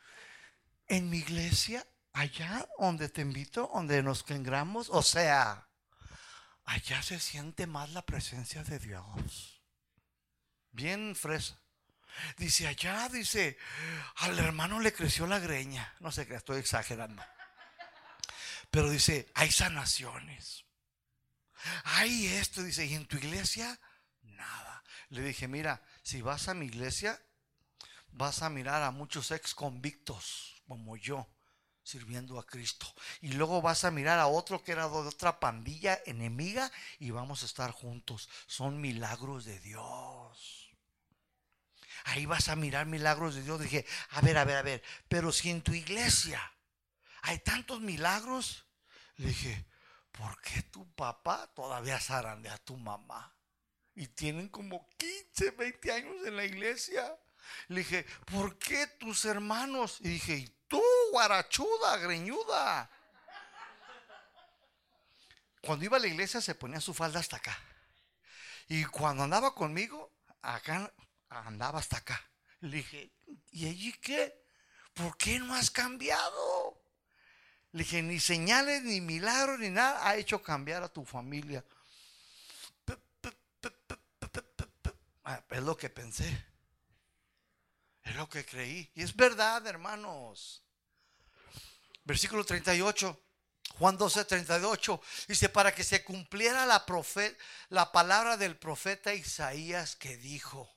[0.86, 5.68] en mi iglesia, allá donde te invito, donde nos quengramos, o sea,
[6.64, 9.49] allá se siente más la presencia de Dios.
[10.72, 11.58] Bien fresa.
[12.36, 13.56] Dice, allá, dice,
[14.16, 15.94] al hermano le creció la greña.
[16.00, 17.22] No sé qué, estoy exagerando.
[18.70, 20.64] Pero dice, hay sanaciones.
[21.84, 23.78] Hay esto, dice, y en tu iglesia,
[24.22, 24.82] nada.
[25.08, 27.20] Le dije, mira, si vas a mi iglesia,
[28.12, 31.28] vas a mirar a muchos ex convictos como yo
[31.82, 32.86] sirviendo a Cristo.
[33.20, 37.42] Y luego vas a mirar a otro que era de otra pandilla enemiga y vamos
[37.42, 38.28] a estar juntos.
[38.46, 40.59] Son milagros de Dios.
[42.04, 43.60] Ahí vas a mirar milagros de Dios.
[43.60, 46.40] Dije, a ver, a ver, a ver, pero si en tu iglesia
[47.22, 48.66] hay tantos milagros,
[49.16, 49.66] le dije,
[50.12, 53.34] ¿por qué tu papá todavía zarandea a tu mamá?
[53.94, 57.18] Y tienen como 15, 20 años en la iglesia.
[57.68, 59.98] Le dije, ¿por qué tus hermanos?
[60.00, 60.82] Y dije, ¿y tú,
[61.12, 62.90] guarachuda, greñuda?
[65.60, 67.58] Cuando iba a la iglesia se ponía su falda hasta acá.
[68.68, 70.92] Y cuando andaba conmigo, acá
[71.30, 72.20] andaba hasta acá.
[72.60, 73.12] Le dije,
[73.52, 74.44] ¿y allí qué?
[74.92, 76.82] ¿Por qué no has cambiado?
[77.72, 81.64] Le dije, ni señales, ni milagros, ni nada ha hecho cambiar a tu familia.
[85.50, 86.46] Es lo que pensé.
[88.02, 88.90] Es lo que creí.
[88.94, 90.64] Y es verdad, hermanos.
[92.04, 93.24] Versículo 38.
[93.78, 96.84] Juan 12, 38 dice, para que se cumpliera la,
[97.68, 100.68] la palabra del profeta Isaías que dijo,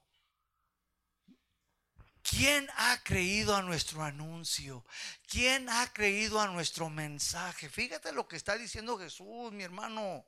[2.36, 4.86] ¿quién ha creído a nuestro anuncio?
[5.28, 7.70] ¿Quién ha creído a nuestro mensaje?
[7.70, 10.26] Fíjate lo que está diciendo Jesús, mi hermano.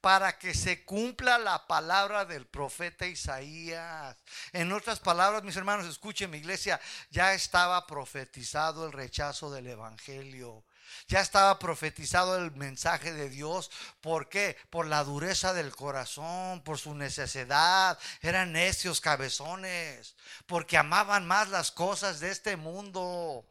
[0.00, 4.16] para que se cumpla la palabra del profeta Isaías.
[4.52, 6.80] En otras palabras, mis hermanos, escuchen mi iglesia,
[7.10, 10.64] ya estaba profetizado el rechazo del Evangelio.
[11.08, 13.70] Ya estaba profetizado el mensaje de Dios.
[14.00, 14.56] ¿Por qué?
[14.70, 17.98] Por la dureza del corazón, por su necesidad.
[18.20, 20.14] Eran necios, cabezones,
[20.46, 23.46] porque amaban más las cosas de este mundo.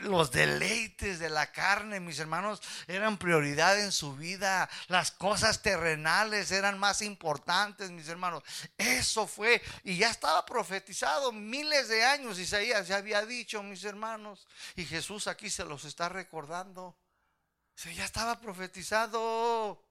[0.00, 4.68] Los deleites de la carne, mis hermanos, eran prioridad en su vida.
[4.88, 8.42] Las cosas terrenales eran más importantes, mis hermanos.
[8.78, 12.38] Eso fue, y ya estaba profetizado miles de años.
[12.38, 14.46] Isaías ya había dicho, mis hermanos,
[14.76, 16.53] y Jesús aquí se los está recordando
[17.74, 19.82] se ya estaba profetizado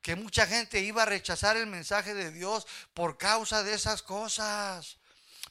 [0.00, 4.98] que mucha gente iba a rechazar el mensaje de Dios por causa de esas cosas.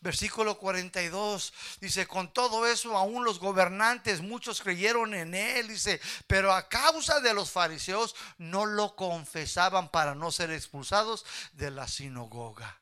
[0.02, 6.54] Versículo 42 dice, con todo eso aún los gobernantes, muchos creyeron en él, dice, pero
[6.54, 12.81] a causa de los fariseos no lo confesaban para no ser expulsados de la sinagoga.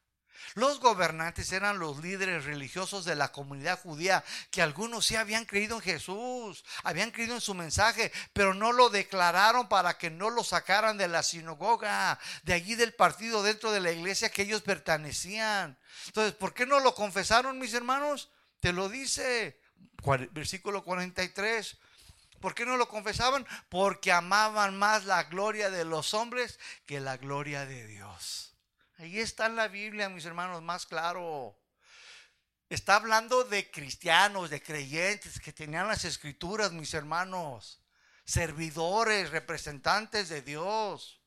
[0.56, 5.76] Los gobernantes eran los líderes religiosos de la comunidad judía, que algunos sí habían creído
[5.76, 10.44] en Jesús, habían creído en su mensaje, pero no lo declararon para que no lo
[10.44, 15.78] sacaran de la sinagoga, de allí del partido dentro de la iglesia que ellos pertenecían.
[16.08, 18.30] Entonces, ¿por qué no lo confesaron, mis hermanos?
[18.60, 19.60] Te lo dice,
[20.32, 21.78] versículo 43.
[22.40, 23.46] ¿Por qué no lo confesaban?
[23.68, 28.49] Porque amaban más la gloria de los hombres que la gloria de Dios.
[29.00, 31.58] Ahí está en la Biblia, mis hermanos, más claro.
[32.68, 37.82] Está hablando de cristianos, de creyentes que tenían las escrituras, mis hermanos.
[38.26, 41.22] Servidores, representantes de Dios.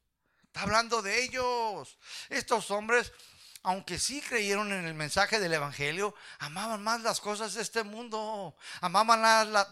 [0.44, 1.98] Está hablando de ellos.
[2.28, 3.10] Estos hombres
[3.64, 8.56] aunque sí creyeron en el mensaje del Evangelio, amaban más las cosas de este mundo,
[8.80, 9.20] amaban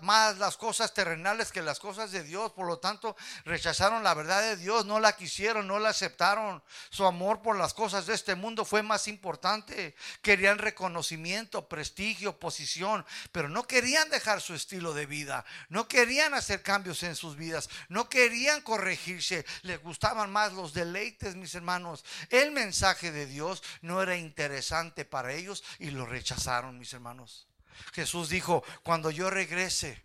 [0.02, 4.42] más las cosas terrenales que las cosas de Dios, por lo tanto rechazaron la verdad
[4.42, 6.62] de Dios, no la quisieron, no la aceptaron.
[6.90, 9.96] Su amor por las cosas de este mundo fue más importante.
[10.22, 16.62] Querían reconocimiento, prestigio, posición, pero no querían dejar su estilo de vida, no querían hacer
[16.62, 22.04] cambios en sus vidas, no querían corregirse, les gustaban más los deleites, mis hermanos.
[22.28, 27.48] El mensaje de Dios no era interesante para ellos y lo rechazaron, mis hermanos.
[27.92, 30.02] Jesús dijo, cuando yo regrese,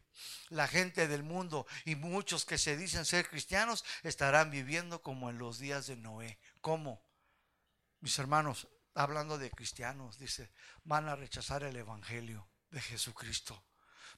[0.50, 5.38] la gente del mundo y muchos que se dicen ser cristianos estarán viviendo como en
[5.38, 6.38] los días de Noé.
[6.62, 7.02] ¿Cómo?
[8.00, 10.52] Mis hermanos, hablando de cristianos, dice,
[10.84, 13.64] van a rechazar el Evangelio de Jesucristo.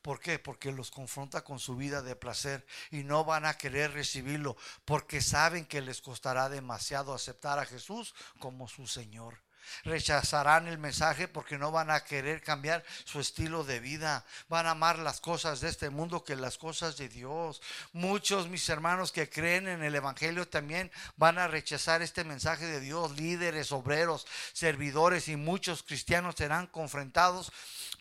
[0.01, 0.39] ¿Por qué?
[0.39, 4.55] Porque los confronta con su vida de placer y no van a querer recibirlo
[4.85, 9.41] porque saben que les costará demasiado aceptar a Jesús como su Señor.
[9.83, 14.25] Rechazarán el mensaje porque no van a querer cambiar su estilo de vida.
[14.49, 17.61] Van a amar las cosas de este mundo que las cosas de Dios.
[17.93, 22.79] Muchos mis hermanos que creen en el Evangelio también van a rechazar este mensaje de
[22.79, 23.17] Dios.
[23.17, 27.51] Líderes, obreros, servidores y muchos cristianos serán confrontados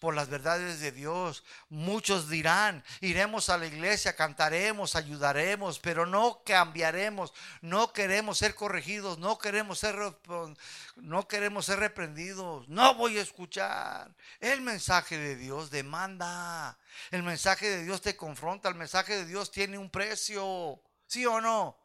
[0.01, 1.44] por las verdades de Dios.
[1.68, 9.18] Muchos dirán, iremos a la iglesia, cantaremos, ayudaremos, pero no cambiaremos, no queremos ser corregidos,
[9.18, 9.97] no queremos ser
[10.97, 11.28] no
[11.62, 14.14] ser reprendidos, no voy a escuchar.
[14.40, 16.78] El mensaje de Dios demanda.
[17.10, 20.80] El mensaje de Dios te confronta, el mensaje de Dios tiene un precio.
[21.06, 21.78] ¿Sí o no?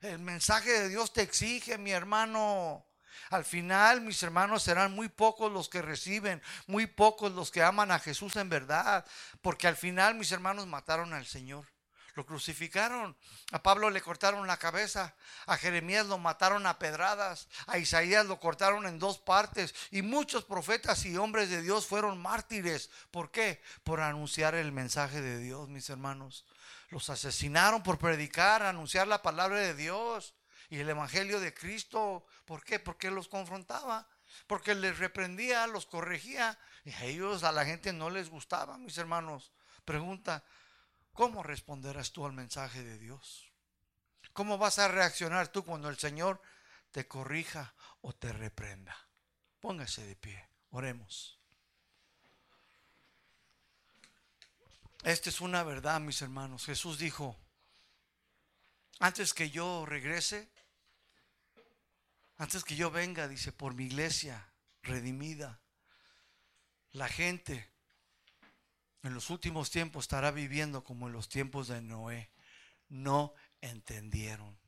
[0.00, 2.86] El mensaje de Dios te exige, mi hermano.
[3.30, 7.90] Al final, mis hermanos, serán muy pocos los que reciben, muy pocos los que aman
[7.90, 9.04] a Jesús en verdad,
[9.40, 11.66] porque al final, mis hermanos, mataron al Señor.
[12.16, 13.14] Lo crucificaron.
[13.52, 15.14] A Pablo le cortaron la cabeza.
[15.44, 17.46] A Jeremías lo mataron a pedradas.
[17.66, 19.74] A Isaías lo cortaron en dos partes.
[19.90, 22.90] Y muchos profetas y hombres de Dios fueron mártires.
[23.10, 23.62] ¿Por qué?
[23.84, 26.46] Por anunciar el mensaje de Dios, mis hermanos.
[26.88, 30.34] Los asesinaron por predicar, anunciar la palabra de Dios
[30.70, 32.24] y el Evangelio de Cristo.
[32.46, 32.78] ¿Por qué?
[32.78, 34.08] Porque los confrontaba,
[34.46, 36.58] porque les reprendía, los corregía.
[36.86, 39.52] Y a ellos, a la gente no les gustaba, mis hermanos.
[39.84, 40.42] Pregunta,
[41.16, 43.50] ¿cómo responderás tú al mensaje de Dios?
[44.32, 46.40] ¿Cómo vas a reaccionar tú cuando el Señor
[46.92, 48.96] te corrija o te reprenda?
[49.58, 51.40] Póngase de pie, oremos.
[55.02, 56.66] Esta es una verdad, mis hermanos.
[56.66, 57.36] Jesús dijo,
[58.98, 60.50] antes que yo regrese,
[62.36, 64.52] antes que yo venga, dice, por mi iglesia
[64.82, 65.60] redimida,
[66.92, 67.75] la gente
[69.06, 72.28] en los últimos tiempos estará viviendo como en los tiempos de Noé.
[72.88, 74.58] No entendieron,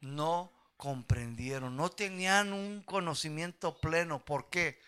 [0.00, 4.24] no comprendieron, no tenían un conocimiento pleno.
[4.24, 4.78] ¿Por qué?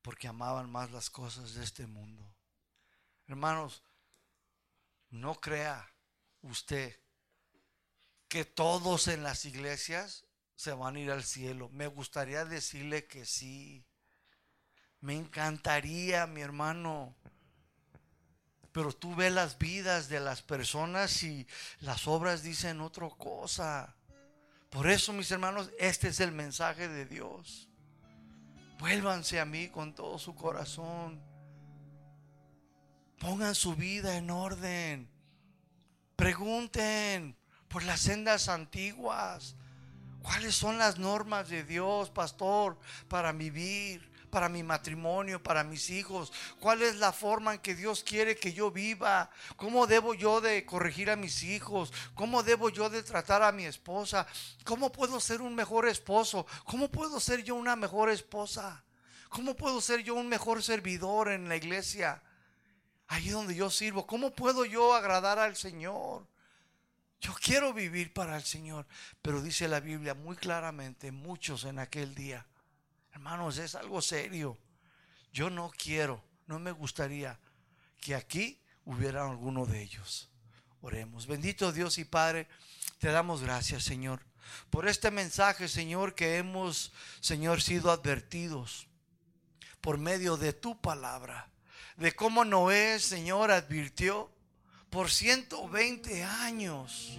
[0.00, 2.34] Porque amaban más las cosas de este mundo.
[3.26, 3.82] Hermanos,
[5.10, 5.92] no crea
[6.40, 6.98] usted
[8.28, 10.24] que todos en las iglesias
[10.54, 11.68] se van a ir al cielo.
[11.68, 13.84] Me gustaría decirle que sí.
[15.00, 17.14] Me encantaría, mi hermano.
[18.78, 21.48] Pero tú ves las vidas de las personas y
[21.80, 23.96] las obras dicen otra cosa.
[24.70, 27.68] Por eso, mis hermanos, este es el mensaje de Dios.
[28.78, 31.20] Vuélvanse a mí con todo su corazón.
[33.18, 35.10] Pongan su vida en orden.
[36.14, 37.36] Pregunten
[37.66, 39.56] por las sendas antiguas.
[40.22, 42.78] ¿Cuáles son las normas de Dios, pastor,
[43.08, 44.07] para vivir?
[44.28, 46.32] Para mi matrimonio, para mis hijos?
[46.60, 49.30] ¿Cuál es la forma en que Dios quiere que yo viva?
[49.56, 51.92] ¿Cómo debo yo de corregir a mis hijos?
[52.14, 54.26] ¿Cómo debo yo de tratar a mi esposa?
[54.64, 56.46] ¿Cómo puedo ser un mejor esposo?
[56.64, 58.84] ¿Cómo puedo ser yo una mejor esposa?
[59.28, 62.22] ¿Cómo puedo ser yo un mejor servidor en la iglesia?
[63.08, 64.06] Ahí donde yo sirvo.
[64.06, 66.26] ¿Cómo puedo yo agradar al Señor?
[67.20, 68.86] Yo quiero vivir para el Señor.
[69.22, 72.46] Pero dice la Biblia muy claramente, muchos en aquel día
[73.18, 74.56] Hermanos, es algo serio.
[75.32, 77.36] Yo no quiero, no me gustaría
[78.00, 80.30] que aquí hubiera alguno de ellos.
[80.82, 81.26] Oremos.
[81.26, 82.46] Bendito Dios y Padre,
[83.00, 84.24] te damos gracias, Señor,
[84.70, 88.86] por este mensaje, Señor, que hemos, Señor, sido advertidos
[89.80, 91.50] por medio de tu palabra,
[91.96, 94.30] de cómo Noé, Señor, advirtió
[94.90, 97.18] por 120 años.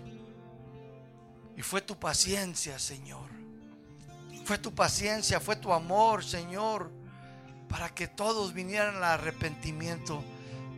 [1.58, 3.39] Y fue tu paciencia, Señor
[4.46, 6.92] fue tu paciencia, fue tu amor, Señor,
[7.68, 10.24] para que todos vinieran al arrepentimiento,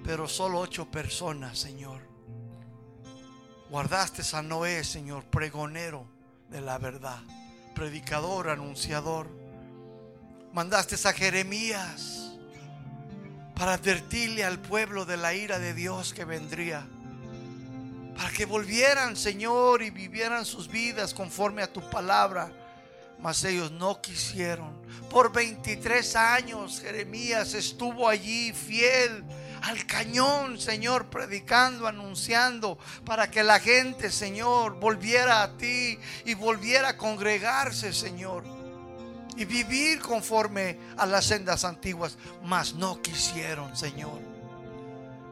[0.04, 2.02] pero solo ocho personas, Señor.
[3.70, 6.06] Guardaste a Noé, Señor, pregonero
[6.50, 7.20] de la verdad,
[7.74, 9.30] predicador, anunciador.
[10.52, 12.34] Mandaste a Jeremías
[13.56, 16.86] para advertirle al pueblo de la ira de Dios que vendría.
[18.18, 22.52] Para que volvieran, Señor, y vivieran sus vidas conforme a tu palabra
[23.22, 24.82] mas ellos no quisieron.
[25.10, 29.24] Por 23 años Jeremías estuvo allí fiel
[29.62, 36.90] al cañón, Señor, predicando, anunciando, para que la gente, Señor, volviera a ti y volviera
[36.90, 38.44] a congregarse, Señor,
[39.38, 44.20] y vivir conforme a las sendas antiguas, mas no quisieron, Señor.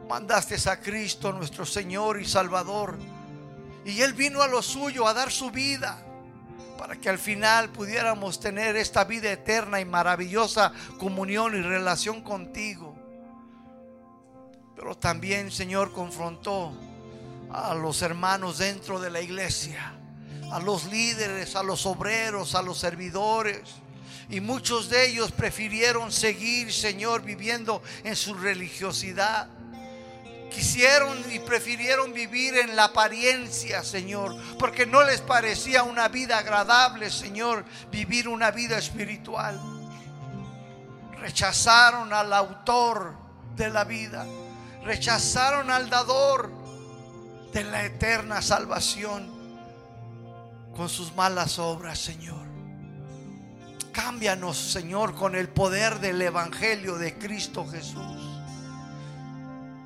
[0.08, 3.00] Mandaste a Cristo, nuestro Señor y Salvador,
[3.84, 6.06] y Él vino a lo suyo a dar su vida
[6.80, 12.96] para que al final pudiéramos tener esta vida eterna y maravillosa comunión y relación contigo.
[14.78, 16.72] Pero también, Señor, confrontó
[17.52, 19.94] a los hermanos dentro de la iglesia,
[20.54, 23.60] a los líderes, a los obreros, a los servidores.
[24.30, 29.50] Y muchos de ellos prefirieron seguir, Señor, viviendo en su religiosidad
[30.60, 37.10] quisieron y prefirieron vivir en la apariencia, Señor, porque no les parecía una vida agradable,
[37.10, 39.58] Señor, vivir una vida espiritual.
[41.18, 43.14] Rechazaron al autor
[43.56, 44.26] de la vida,
[44.84, 46.52] rechazaron al dador
[47.54, 49.32] de la eterna salvación
[50.76, 52.46] con sus malas obras, Señor.
[53.94, 58.29] Cámbianos, Señor, con el poder del Evangelio de Cristo Jesús.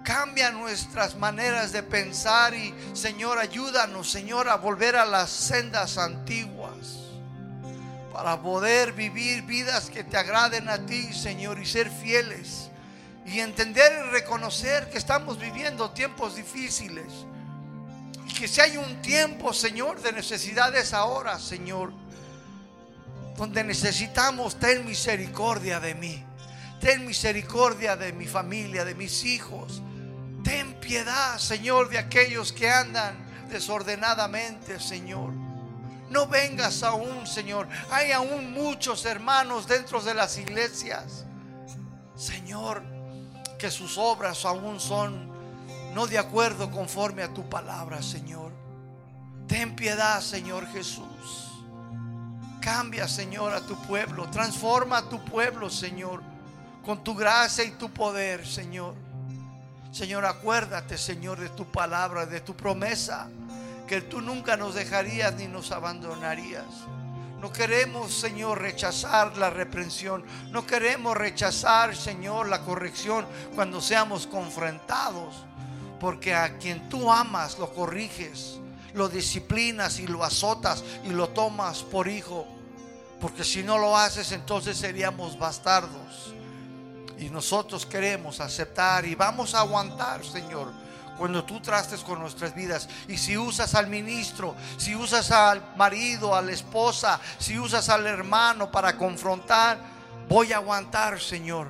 [0.03, 6.99] Cambia nuestras maneras de pensar y Señor, ayúdanos, Señor, a volver a las sendas antiguas
[8.11, 12.69] para poder vivir vidas que te agraden a ti, Señor, y ser fieles
[13.25, 17.07] y entender y reconocer que estamos viviendo tiempos difíciles
[18.27, 21.93] y que si hay un tiempo, Señor, de necesidades ahora, Señor,
[23.37, 26.23] donde necesitamos, ten misericordia de mí.
[26.79, 29.81] Ten misericordia de mi familia, de mis hijos.
[30.43, 33.15] Ten piedad, Señor, de aquellos que andan
[33.49, 35.31] desordenadamente, Señor.
[36.09, 37.67] No vengas aún, Señor.
[37.89, 41.25] Hay aún muchos hermanos dentro de las iglesias.
[42.15, 42.83] Señor,
[43.57, 45.31] que sus obras aún son
[45.93, 48.51] no de acuerdo conforme a tu palabra, Señor.
[49.47, 51.51] Ten piedad, Señor Jesús.
[52.59, 54.29] Cambia, Señor, a tu pueblo.
[54.29, 56.21] Transforma a tu pueblo, Señor,
[56.83, 58.95] con tu gracia y tu poder, Señor.
[59.93, 63.29] Señor, acuérdate, Señor, de tu palabra, de tu promesa,
[63.87, 66.65] que tú nunca nos dejarías ni nos abandonarías.
[67.39, 70.25] No queremos, Señor, rechazar la reprensión.
[70.49, 75.45] No queremos rechazar, Señor, la corrección cuando seamos confrontados.
[75.99, 78.57] Porque a quien tú amas lo corriges,
[78.95, 82.47] lo disciplinas y lo azotas y lo tomas por hijo.
[83.21, 86.33] Porque si no lo haces, entonces seríamos bastardos.
[87.19, 90.71] Y nosotros queremos aceptar y vamos a aguantar, Señor,
[91.17, 92.89] cuando tú trastes con nuestras vidas.
[93.07, 98.07] Y si usas al ministro, si usas al marido, a la esposa, si usas al
[98.07, 99.77] hermano para confrontar,
[100.27, 101.69] voy a aguantar, Señor.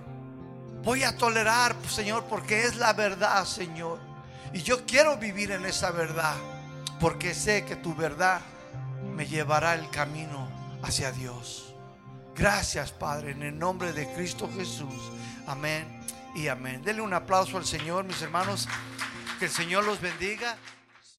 [0.83, 3.99] Voy a tolerar, Señor, porque es la verdad, Señor.
[4.53, 6.35] Y yo quiero vivir en esa verdad,
[6.99, 8.41] porque sé que tu verdad
[9.15, 10.47] me llevará el camino
[10.81, 11.73] hacia Dios.
[12.35, 15.11] Gracias, Padre, en el nombre de Cristo Jesús.
[15.47, 15.85] Amén
[16.35, 16.81] y amén.
[16.83, 18.67] Denle un aplauso al Señor, mis hermanos.
[19.39, 20.57] Que el Señor los bendiga.